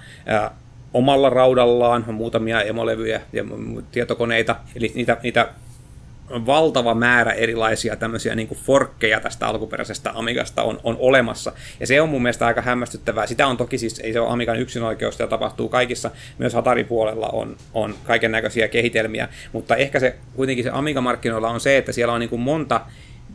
omalla 0.94 1.30
raudallaan, 1.30 2.04
muutamia 2.12 2.62
emolevyjä 2.62 3.20
ja 3.32 3.44
tietokoneita, 3.92 4.56
eli 4.76 4.92
niitä, 4.94 5.16
niitä 5.22 5.48
valtava 6.30 6.94
määrä 6.94 7.32
erilaisia 7.32 7.96
tämmöisiä 7.96 8.34
niin 8.34 8.48
forkkeja 8.48 9.20
tästä 9.20 9.46
alkuperäisestä 9.46 10.10
Amigasta 10.14 10.62
on, 10.62 10.80
on 10.82 10.96
olemassa. 10.98 11.52
Ja 11.80 11.86
se 11.86 12.00
on 12.00 12.08
mun 12.08 12.22
mielestä 12.22 12.46
aika 12.46 12.62
hämmästyttävää. 12.62 13.26
Sitä 13.26 13.46
on 13.46 13.56
toki 13.56 13.78
siis, 13.78 13.98
ei 13.98 14.12
se 14.12 14.20
ole 14.20 14.30
Amigan 14.30 14.60
yksinoikeus, 14.60 15.18
ja 15.18 15.26
tapahtuu 15.26 15.68
kaikissa, 15.68 16.10
myös 16.38 16.54
Atari-puolella 16.54 17.28
on, 17.28 17.56
on 17.74 17.94
kaiken 18.04 18.32
näköisiä 18.32 18.68
kehitelmiä, 18.68 19.28
mutta 19.52 19.76
ehkä 19.76 20.00
se 20.00 20.16
kuitenkin 20.36 20.64
se 20.64 20.70
Amiga-markkinoilla 20.70 21.50
on 21.50 21.60
se, 21.60 21.76
että 21.76 21.92
siellä 21.92 22.14
on 22.14 22.20
niin 22.20 22.40
monta 22.40 22.80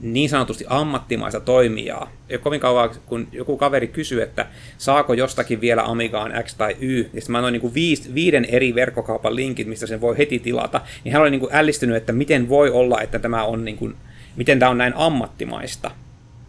niin 0.02 0.30
sanotusti 0.30 0.66
ammattimaista 0.68 1.40
toimijaa. 1.40 2.12
Ei 2.30 2.36
ole 2.36 2.42
kovin 2.42 2.60
kauan, 2.60 2.90
kun 3.06 3.28
joku 3.32 3.58
kaveri 3.58 3.88
kysyy, 3.88 4.22
että 4.22 4.46
saako 4.78 5.14
jostakin 5.14 5.62
vielä 5.62 5.84
Amigaan 5.84 6.44
X 6.44 6.56
tai 6.56 6.76
Y, 6.80 7.00
ja 7.00 7.04
sitten 7.04 7.32
mä 7.32 7.38
annoin 7.38 7.52
niin 7.52 7.62
kuin 7.62 7.74
viis, 7.74 8.14
viiden 8.14 8.46
eri 8.46 8.76
verkkokaupan 8.76 9.36
linkit, 9.36 9.68
mistä 9.68 9.88
sen 9.88 10.02
voi 10.02 10.18
heti 10.18 10.40
tilata, 10.40 10.82
niin 11.04 11.14
hän 11.14 11.22
oli 11.22 11.32
niin 11.32 11.40
kuin 11.40 11.56
ällistynyt, 11.56 11.96
että 11.96 12.14
miten 12.14 12.50
voi 12.50 12.70
olla, 12.70 13.02
että 13.02 13.20
tämä 13.20 13.44
on, 13.44 13.66
niin 13.66 13.78
kuin, 13.78 13.96
miten 14.36 14.60
tämä 14.60 14.72
on 14.72 14.78
näin 14.78 14.94
ammattimaista. 14.96 15.92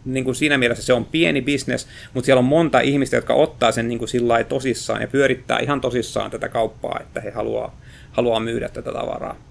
Niin 0.05 0.23
kuin 0.23 0.35
siinä 0.35 0.57
mielessä 0.57 0.83
se 0.83 0.93
on 0.93 1.05
pieni 1.05 1.41
bisnes, 1.41 1.87
mutta 2.13 2.25
siellä 2.25 2.39
on 2.39 2.45
monta 2.45 2.79
ihmistä, 2.79 3.15
jotka 3.15 3.33
ottaa 3.33 3.71
sen 3.71 3.87
niin 3.87 3.99
kuin 3.99 4.09
sillä 4.09 4.43
tosissaan 4.43 5.01
ja 5.01 5.07
pyörittää 5.07 5.59
ihan 5.59 5.81
tosissaan 5.81 6.31
tätä 6.31 6.49
kauppaa, 6.49 6.99
että 7.01 7.21
he 7.21 7.31
haluaa, 7.31 7.79
haluaa 8.11 8.39
myydä 8.39 8.69
tätä 8.69 8.91
tavaraa 8.91 9.50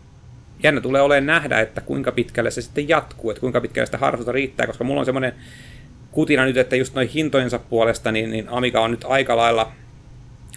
jännä 0.63 0.81
tulee 0.81 1.03
olemaan 1.03 1.27
nähdä, 1.27 1.61
että 1.61 1.81
kuinka 1.81 2.13
pitkälle 2.13 2.51
se 2.51 2.63
sitten 2.63 2.89
jatkuu, 2.89 3.31
että 3.31 3.41
kuinka 3.41 3.61
pitkälle 3.61 3.87
sitä 3.87 3.99
harrastusta 3.99 4.33
riittää, 4.33 4.67
koska 4.67 4.85
mulla 4.85 5.01
on 5.01 5.07
semmoinen 5.07 5.35
kutina 6.11 6.45
nyt, 6.45 6.57
että 6.57 6.77
just 6.77 6.95
noin 6.95 7.09
hintojensa 7.09 7.59
puolesta, 7.59 8.13
niin, 8.13 8.31
niin 8.31 8.49
Amiga 8.49 8.81
on 8.81 8.91
nyt 8.91 9.05
aika 9.09 9.37
lailla 9.37 9.73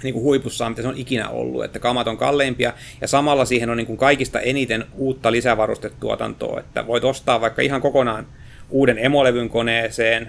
niin 0.03 0.13
kuin 0.13 0.23
huipussaan, 0.23 0.71
mitä 0.71 0.81
se 0.81 0.87
on 0.87 0.97
ikinä 0.97 1.29
ollut, 1.29 1.63
että 1.63 1.79
kamat 1.79 2.07
on 2.07 2.17
kalleimpia, 2.17 2.73
ja 3.01 3.07
samalla 3.07 3.45
siihen 3.45 3.69
on 3.69 3.77
niin 3.77 3.87
kuin 3.87 3.97
kaikista 3.97 4.39
eniten 4.39 4.85
uutta 4.93 5.31
lisävarustetuotantoa, 5.31 6.59
että 6.59 6.87
voit 6.87 7.03
ostaa 7.03 7.41
vaikka 7.41 7.61
ihan 7.61 7.81
kokonaan 7.81 8.27
uuden 8.69 8.97
emolevyn 8.97 9.49
koneeseen, 9.49 10.27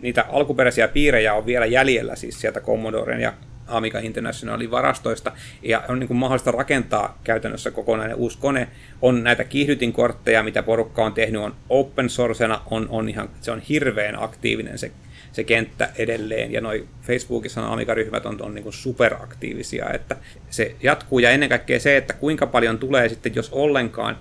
niitä 0.00 0.24
alkuperäisiä 0.28 0.88
piirejä 0.88 1.34
on 1.34 1.46
vielä 1.46 1.66
jäljellä 1.66 2.16
siis 2.16 2.40
sieltä 2.40 2.60
Commodoren 2.60 3.20
ja 3.20 3.32
Amiga 3.72 3.98
Internationalin 3.98 4.70
varastoista, 4.70 5.32
ja 5.62 5.84
on 5.88 5.98
niin 5.98 6.08
kuin 6.08 6.16
mahdollista 6.16 6.50
rakentaa 6.50 7.18
käytännössä 7.24 7.70
kokonainen 7.70 8.16
uusi 8.16 8.38
kone. 8.38 8.68
On 9.02 9.24
näitä 9.24 9.44
kiihdytinkortteja, 9.44 10.42
mitä 10.42 10.62
porukka 10.62 11.04
on 11.04 11.12
tehnyt, 11.12 11.42
on 11.42 11.54
open 11.68 12.10
sourcena, 12.10 12.60
on, 12.70 12.86
on 12.90 13.08
ihan, 13.08 13.28
se 13.40 13.50
on 13.50 13.60
hirveän 13.60 14.22
aktiivinen 14.22 14.78
se, 14.78 14.92
se 15.32 15.44
kenttä 15.44 15.88
edelleen, 15.98 16.52
ja 16.52 16.60
noi 16.60 16.88
Facebookissa 17.02 17.62
on 17.62 17.72
Amiga-ryhmät 17.72 18.26
on, 18.26 18.42
on 18.42 18.54
niin 18.54 18.62
kuin 18.62 18.72
superaktiivisia, 18.72 19.90
että 19.90 20.16
se 20.50 20.76
jatkuu, 20.82 21.18
ja 21.18 21.30
ennen 21.30 21.48
kaikkea 21.48 21.80
se, 21.80 21.96
että 21.96 22.14
kuinka 22.14 22.46
paljon 22.46 22.78
tulee 22.78 23.08
sitten, 23.08 23.34
jos 23.34 23.48
ollenkaan, 23.52 24.18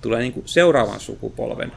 tulee 0.00 0.20
niin 0.20 0.32
kuin 0.32 0.48
seuraavan 0.48 1.00
sukupolven 1.00 1.72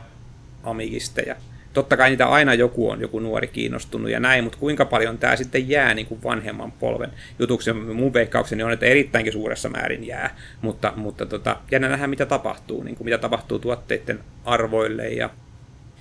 Amigisteja, 0.64 1.36
totta 1.76 1.98
kai 1.98 2.10
niitä 2.10 2.28
aina 2.28 2.54
joku 2.54 2.90
on, 2.90 3.02
joku 3.02 3.20
nuori 3.20 3.48
kiinnostunut 3.48 4.12
ja 4.12 4.20
näin, 4.20 4.44
mutta 4.44 4.60
kuinka 4.60 4.86
paljon 4.86 5.18
tämä 5.18 5.36
sitten 5.36 5.70
jää 5.70 5.94
niin 5.94 6.08
kuin 6.08 6.24
vanhemman 6.24 6.72
polven 6.72 7.12
jutuksi. 7.40 7.74
Mun 7.74 8.14
veikkaukseni 8.14 8.64
on, 8.64 8.72
että 8.72 8.86
erittäinkin 8.86 9.34
suuressa 9.34 9.70
määrin 9.70 10.08
jää, 10.08 10.36
mutta, 10.62 10.94
mutta 10.96 11.26
tota, 11.26 11.58
jännä 11.72 11.90
nähdä, 11.90 12.08
mitä 12.08 12.26
tapahtuu, 12.26 12.84
niin 12.84 12.96
kuin 12.96 13.06
mitä 13.06 13.18
tapahtuu 13.18 13.60
tuotteiden 13.60 14.20
arvoille 14.46 15.10
ja 15.10 15.30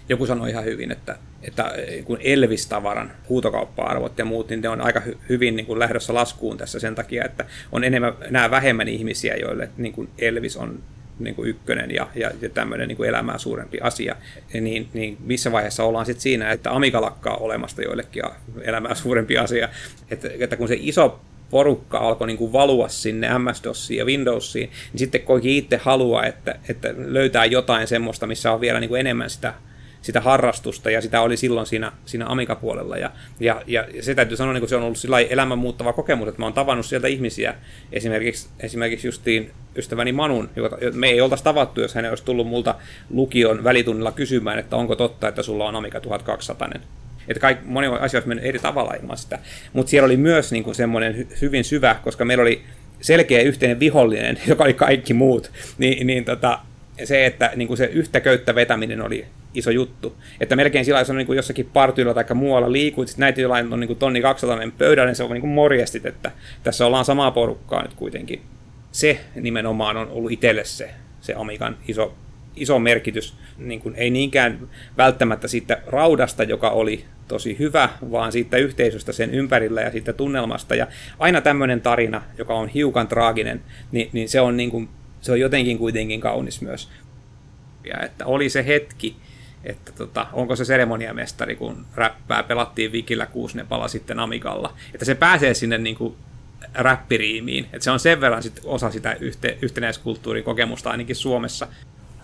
joku 0.08 0.26
sanoi 0.26 0.50
ihan 0.50 0.64
hyvin, 0.64 0.92
että, 0.92 1.16
että 1.42 1.72
kun 2.04 2.18
Elvis-tavaran 2.20 3.12
huutokauppa-arvot 3.28 4.18
ja 4.18 4.24
muut, 4.24 4.48
niin 4.48 4.60
ne 4.60 4.68
on 4.68 4.80
aika 4.80 5.00
hy- 5.00 5.18
hyvin 5.28 5.56
niin 5.56 5.66
kuin 5.66 5.78
lähdössä 5.78 6.14
laskuun 6.14 6.56
tässä 6.56 6.80
sen 6.80 6.94
takia, 6.94 7.24
että 7.24 7.44
on 7.72 7.84
enemmän, 7.84 8.12
nämä 8.30 8.50
vähemmän 8.50 8.88
ihmisiä, 8.88 9.34
joille 9.36 9.68
niin 9.76 9.92
kuin 9.92 10.08
Elvis 10.18 10.56
on 10.56 10.82
niin 11.18 11.34
kuin 11.34 11.48
ykkönen 11.48 11.90
ja, 11.90 12.08
ja, 12.14 12.30
ja 12.40 12.48
tämmöinen 12.48 12.88
niin 12.88 12.96
kuin 12.96 13.08
elämää 13.08 13.38
suurempi 13.38 13.78
asia, 13.80 14.16
niin, 14.60 14.88
niin 14.92 15.16
missä 15.20 15.52
vaiheessa 15.52 15.84
ollaan 15.84 16.06
sitten 16.06 16.22
siinä, 16.22 16.50
että 16.50 16.72
Amiga 16.72 17.00
lakkaa 17.00 17.36
olemasta 17.36 17.82
joillekin 17.82 18.22
elämää 18.62 18.94
suurempi 18.94 19.38
asia, 19.38 19.68
että, 20.10 20.28
että 20.38 20.56
kun 20.56 20.68
se 20.68 20.76
iso 20.80 21.20
porukka 21.50 21.98
alkoi 21.98 22.26
niin 22.26 22.38
kuin 22.38 22.52
valua 22.52 22.88
sinne 22.88 23.28
MS-DOSiin 23.28 23.98
ja 23.98 24.04
Windowsiin, 24.04 24.70
niin 24.92 24.98
sitten 24.98 25.22
koikin 25.22 25.52
itse 25.52 25.76
halua, 25.76 26.24
että, 26.24 26.54
että 26.68 26.94
löytää 26.96 27.44
jotain 27.44 27.86
semmoista, 27.86 28.26
missä 28.26 28.52
on 28.52 28.60
vielä 28.60 28.80
niin 28.80 28.88
kuin 28.88 29.00
enemmän 29.00 29.30
sitä 29.30 29.54
sitä 30.04 30.20
harrastusta, 30.20 30.90
ja 30.90 31.00
sitä 31.00 31.20
oli 31.20 31.36
silloin 31.36 31.66
siinä, 31.66 31.92
siinä 32.06 32.26
Amiga-puolella. 32.26 32.96
Ja, 32.96 33.10
ja, 33.40 33.62
ja 33.66 33.84
se 34.00 34.14
täytyy 34.14 34.36
sanoa, 34.36 34.54
niin 34.54 34.68
se 34.68 34.76
on 34.76 34.82
ollut 34.82 34.98
sillä 34.98 35.20
elämän 35.20 35.58
muuttava 35.58 35.92
kokemus, 35.92 36.28
että 36.28 36.40
mä 36.40 36.46
oon 36.46 36.52
tavannut 36.52 36.86
sieltä 36.86 37.08
ihmisiä, 37.08 37.54
esimerkiksi, 37.92 38.48
esimerkiksi 38.60 39.08
justiin 39.08 39.50
ystäväni 39.76 40.12
Manun, 40.12 40.50
jota 40.56 40.76
me 40.92 41.08
ei 41.08 41.20
oltaisi 41.20 41.44
tavattu, 41.44 41.80
jos 41.80 41.94
hän 41.94 42.10
olisi 42.10 42.24
tullut 42.24 42.46
multa 42.46 42.74
lukion 43.10 43.64
välitunnilla 43.64 44.12
kysymään, 44.12 44.58
että 44.58 44.76
onko 44.76 44.96
totta, 44.96 45.28
että 45.28 45.42
sulla 45.42 45.64
on 45.64 45.76
Amiga 45.76 46.00
1200. 46.00 46.70
Että 47.28 47.40
kaikki, 47.40 47.64
moni 47.66 47.86
asia 47.86 48.18
olisi 48.18 48.28
mennyt 48.28 48.44
eri 48.44 48.58
tavalla 48.58 48.94
ilman 48.94 49.16
sitä. 49.16 49.38
Mutta 49.72 49.90
siellä 49.90 50.06
oli 50.06 50.16
myös 50.16 50.52
niin 50.52 50.64
kuin 50.64 50.74
semmoinen 50.74 51.16
hy, 51.16 51.28
hyvin 51.40 51.64
syvä, 51.64 51.96
koska 52.02 52.24
meillä 52.24 52.42
oli 52.42 52.62
selkeä 53.00 53.42
yhteinen 53.42 53.80
vihollinen, 53.80 54.38
joka 54.46 54.64
oli 54.64 54.74
kaikki 54.74 55.14
muut, 55.14 55.50
niin, 55.78 56.06
niin 56.06 56.24
tota, 56.24 56.58
se, 57.04 57.26
että 57.26 57.52
niin 57.56 57.68
kuin 57.68 57.78
se 57.78 57.84
yhtä 57.84 58.20
köyttä 58.20 58.54
vetäminen 58.54 59.02
oli 59.02 59.26
iso 59.54 59.70
juttu. 59.70 60.16
Että 60.40 60.56
melkein 60.56 60.84
sillä 60.84 61.04
on 61.08 61.16
niin 61.16 61.26
kuin 61.26 61.36
jossakin 61.36 61.70
partyilla 61.72 62.14
tai 62.14 62.24
muualla 62.34 62.72
liikuit, 62.72 63.08
sitten 63.08 63.20
näitä 63.20 63.40
jollain 63.40 63.72
on 63.72 63.80
niin 63.80 63.88
kuin 63.88 63.98
tonni 63.98 64.22
200 64.22 64.58
pöydällä, 64.78 65.06
niin 65.06 65.16
se 65.16 65.24
on 65.24 65.30
niin 65.30 65.40
kuin 65.40 65.50
morjestit, 65.50 66.06
että 66.06 66.30
tässä 66.62 66.86
ollaan 66.86 67.04
samaa 67.04 67.30
porukkaa 67.30 67.82
nyt 67.82 67.94
kuitenkin. 67.94 68.42
Se 68.92 69.20
nimenomaan 69.34 69.96
on 69.96 70.08
ollut 70.08 70.32
itselle 70.32 70.64
se, 70.64 70.90
se 71.20 71.34
Amigan 71.34 71.76
iso 71.88 72.14
iso 72.56 72.78
merkitys, 72.78 73.34
niin 73.58 73.80
kuin, 73.80 73.94
ei 73.94 74.10
niinkään 74.10 74.68
välttämättä 74.96 75.48
siitä 75.48 75.82
raudasta, 75.86 76.42
joka 76.42 76.70
oli 76.70 77.04
tosi 77.28 77.58
hyvä, 77.58 77.88
vaan 78.10 78.32
siitä 78.32 78.56
yhteisöstä 78.56 79.12
sen 79.12 79.34
ympärillä 79.34 79.80
ja 79.80 79.90
siitä 79.90 80.12
tunnelmasta. 80.12 80.74
Ja 80.74 80.86
aina 81.18 81.40
tämmöinen 81.40 81.80
tarina, 81.80 82.22
joka 82.38 82.54
on 82.54 82.68
hiukan 82.68 83.08
traaginen, 83.08 83.62
niin, 83.92 84.10
niin 84.12 84.28
se, 84.28 84.40
on 84.40 84.56
niin 84.56 84.70
kuin, 84.70 84.88
se 85.20 85.32
on 85.32 85.40
jotenkin 85.40 85.78
kuitenkin 85.78 86.20
kaunis 86.20 86.62
myös. 86.62 86.88
Ja 87.84 88.00
että 88.02 88.26
oli 88.26 88.48
se 88.48 88.66
hetki, 88.66 89.16
että 89.64 89.92
tota, 89.92 90.26
onko 90.32 90.56
se 90.56 90.64
seremoniamestari, 90.64 91.56
kun 91.56 91.86
räppää 91.94 92.42
pelattiin 92.42 92.92
Vikillä 92.92 93.26
kuusi 93.26 93.58
pala 93.68 93.88
sitten 93.88 94.18
Amigalla. 94.18 94.74
Että 94.94 95.04
se 95.04 95.14
pääsee 95.14 95.54
sinne 95.54 95.78
niin 95.78 95.96
kuin 95.96 96.16
räppiriimiin. 96.74 97.64
Että 97.64 97.84
se 97.84 97.90
on 97.90 98.00
sen 98.00 98.20
verran 98.20 98.42
sit 98.42 98.60
osa 98.64 98.90
sitä 98.90 99.12
yhte, 99.12 99.58
yhtenäiskulttuurin 99.62 100.44
kokemusta 100.44 100.90
ainakin 100.90 101.16
Suomessa. 101.16 101.68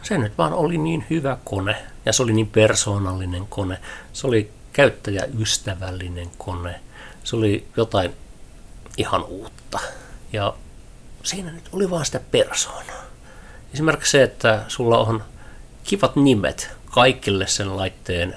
Se 0.02 0.18
nyt 0.18 0.38
vaan 0.38 0.52
oli 0.52 0.78
niin 0.78 1.04
hyvä 1.10 1.36
kone 1.44 1.76
ja 2.06 2.12
se 2.12 2.22
oli 2.22 2.32
niin 2.32 2.48
persoonallinen 2.48 3.46
kone. 3.46 3.78
Se 4.12 4.26
oli 4.26 4.50
käyttäjäystävällinen 4.72 6.30
kone. 6.38 6.80
Se 7.24 7.36
oli 7.36 7.66
jotain 7.76 8.10
ihan 8.96 9.24
uutta. 9.24 9.78
Ja 10.32 10.54
siinä 11.22 11.52
nyt 11.52 11.68
oli 11.72 11.90
vaan 11.90 12.04
sitä 12.04 12.20
persoonaa. 12.30 13.02
Esimerkiksi 13.74 14.10
se, 14.10 14.22
että 14.22 14.64
sulla 14.68 14.98
on 14.98 15.22
kivat 15.84 16.16
nimet 16.16 16.70
kaikille 16.90 17.46
sen 17.46 17.76
laitteen 17.76 18.36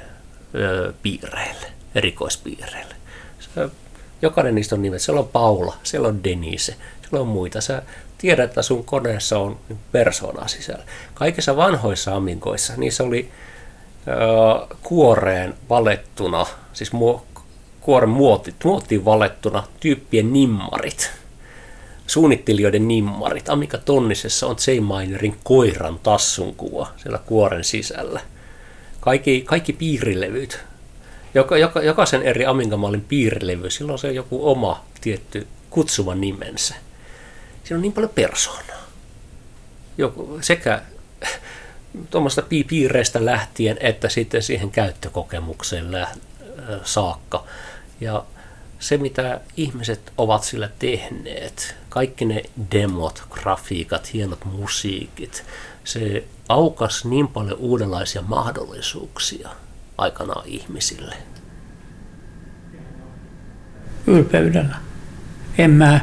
ö, 0.56 0.94
piireille, 1.02 1.68
erikoispiireille. 1.96 2.96
Se, 3.40 3.70
jokainen 4.22 4.56
niistä 4.56 4.76
on 4.76 4.82
nimet. 4.82 5.02
Siellä 5.02 5.20
on 5.22 5.28
Paula, 5.28 5.78
siellä 5.84 6.08
on 6.08 6.24
Denise, 6.24 6.76
siellä 7.02 7.20
on 7.20 7.28
muita. 7.28 7.62
Sä 7.62 7.82
tiedät, 8.18 8.50
että 8.50 8.62
sun 8.62 8.86
koneessa 8.86 9.40
on 9.40 9.60
persoonaa 9.92 10.48
sisällä. 10.48 10.84
Kaikissa 11.14 11.56
vanhoissa 11.56 12.16
aminkoissa, 12.16 12.74
niissä 12.78 13.04
oli 13.04 13.32
ö, 14.08 14.76
kuoreen 14.84 15.54
valettuna, 15.70 16.46
siis 16.74 16.92
mu- 16.94 17.42
kuoren 17.82 18.10
muoti, 18.10 18.56
muottiin 18.64 19.06
valettuna 19.06 19.64
tyyppien 19.80 20.34
nimmarit, 20.34 21.12
suunnittelijoiden 22.08 22.88
nimmarit. 22.88 23.50
Amiga 23.50 23.78
Tonnisessa 23.78 24.48
on 24.48 24.56
J. 24.68 24.72
Minerin 24.80 25.40
koiran 25.44 26.00
tassun 26.00 26.56
kuva 26.56 26.88
siellä 26.98 27.18
kuoren 27.18 27.64
sisällä. 27.64 28.22
Kaikki, 29.04 29.42
kaikki 29.42 29.74
piirilevyt, 29.74 30.60
joka, 31.34 31.58
joka, 31.58 31.82
jokaisen 31.82 32.22
eri 32.22 32.46
Amiga-mallin 32.46 33.02
piirilevy, 33.02 33.70
sillä 33.70 33.92
on 33.92 34.00
se 34.00 34.12
joku 34.12 34.50
oma 34.52 34.86
tietty 35.02 35.48
kutsuva 35.70 36.16
nimensä. 36.16 36.76
Siinä 37.64 37.78
on 37.78 37.82
niin 37.82 37.94
paljon 37.94 38.12
persoonaa. 38.16 38.88
Joku, 39.98 40.38
sekä 40.42 40.82
tuommoista 42.12 42.42
piireistä 42.68 43.26
lähtien, 43.26 43.78
että 43.80 44.10
sitten 44.10 44.44
siihen 44.44 44.72
käyttökokemukseen 44.72 45.92
lä- 45.92 46.16
saakka. 46.84 47.46
Ja 48.02 48.26
se, 48.80 48.98
mitä 48.98 49.42
ihmiset 49.58 50.14
ovat 50.18 50.44
sillä 50.44 50.70
tehneet, 50.80 51.76
kaikki 51.90 52.26
ne 52.26 52.44
demot, 52.72 53.24
grafiikat, 53.30 54.14
hienot 54.14 54.46
musiikit, 54.46 55.44
se 55.84 56.24
aukas 56.50 57.06
niin 57.06 57.28
paljon 57.28 57.60
uudenlaisia 57.60 58.22
mahdollisuuksia 58.22 59.50
aikanaan 59.98 60.48
ihmisille. 60.48 61.16
Ylpeydellä. 64.08 64.76
En 65.58 65.72
mä 65.72 66.00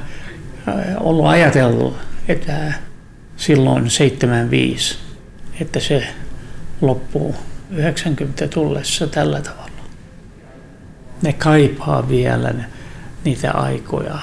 ollut 1.00 1.26
ajatellut, 1.26 1.96
että 2.28 2.72
silloin 3.36 3.90
75, 3.90 4.98
että 5.60 5.80
se 5.80 6.06
loppuu 6.80 7.34
90 7.70 8.48
tullessa 8.48 9.06
tällä 9.06 9.40
tavalla. 9.40 9.70
Ne 11.22 11.32
kaipaa 11.32 12.08
vielä 12.08 12.54
niitä 13.24 13.52
aikoja, 13.52 14.18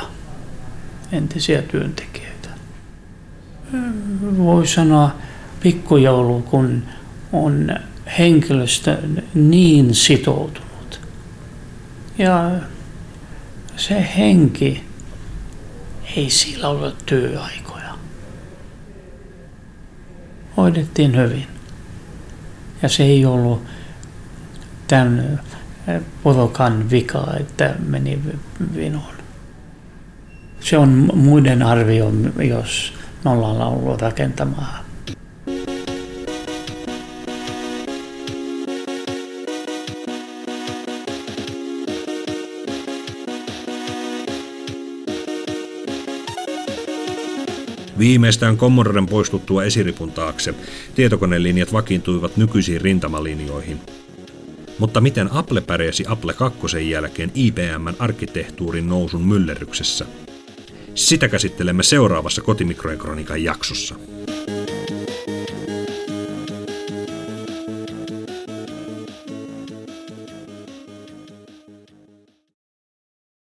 entisiä 1.11 1.61
työntekijöitä. 1.61 2.49
Voi 4.37 4.67
sanoa 4.67 5.11
pikkujoulu, 5.59 6.41
kun 6.41 6.83
on 7.33 7.75
henkilöstö 8.17 8.97
niin 9.33 9.95
sitoutunut. 9.95 10.99
Ja 12.17 12.51
se 13.77 14.07
henki, 14.17 14.83
ei 16.15 16.29
sillä 16.29 16.69
ole 16.69 16.93
työaikoja. 17.05 17.93
Hoidettiin 20.57 21.17
hyvin. 21.17 21.47
Ja 22.81 22.89
se 22.89 23.03
ei 23.03 23.25
ollut 23.25 23.63
tämän 24.87 25.41
potokan 26.23 26.89
vika, 26.89 27.33
että 27.39 27.75
meni 27.87 28.19
vinoon. 28.75 29.15
Se 30.59 30.77
on 30.77 31.09
muiden 31.13 31.63
arvio, 31.63 32.11
jos 32.49 32.93
me 33.25 33.31
ollaan 33.31 33.61
ollut 33.61 34.01
rakentamaan 34.01 34.76
Viimeistään 47.99 48.57
Commodoren 48.57 49.05
poistuttua 49.05 49.63
esiripun 49.63 50.11
taakse 50.11 50.53
tietokonelinjat 50.95 51.73
vakiintuivat 51.73 52.37
nykyisiin 52.37 52.81
rintamalinjoihin. 52.81 53.79
Mutta 54.79 55.01
miten 55.01 55.33
Apple 55.33 55.61
pärjäsi 55.61 56.05
Apple 56.07 56.33
2 56.33 56.89
jälkeen 56.89 57.31
IBM-arkkitehtuurin 57.35 58.89
nousun 58.89 59.27
myllerryksessä? 59.27 60.05
Sitä 60.95 61.27
käsittelemme 61.27 61.83
seuraavassa 61.83 62.41
Kotimikrojen 62.41 62.99
kronikan 62.99 63.43
jaksossa. 63.43 63.95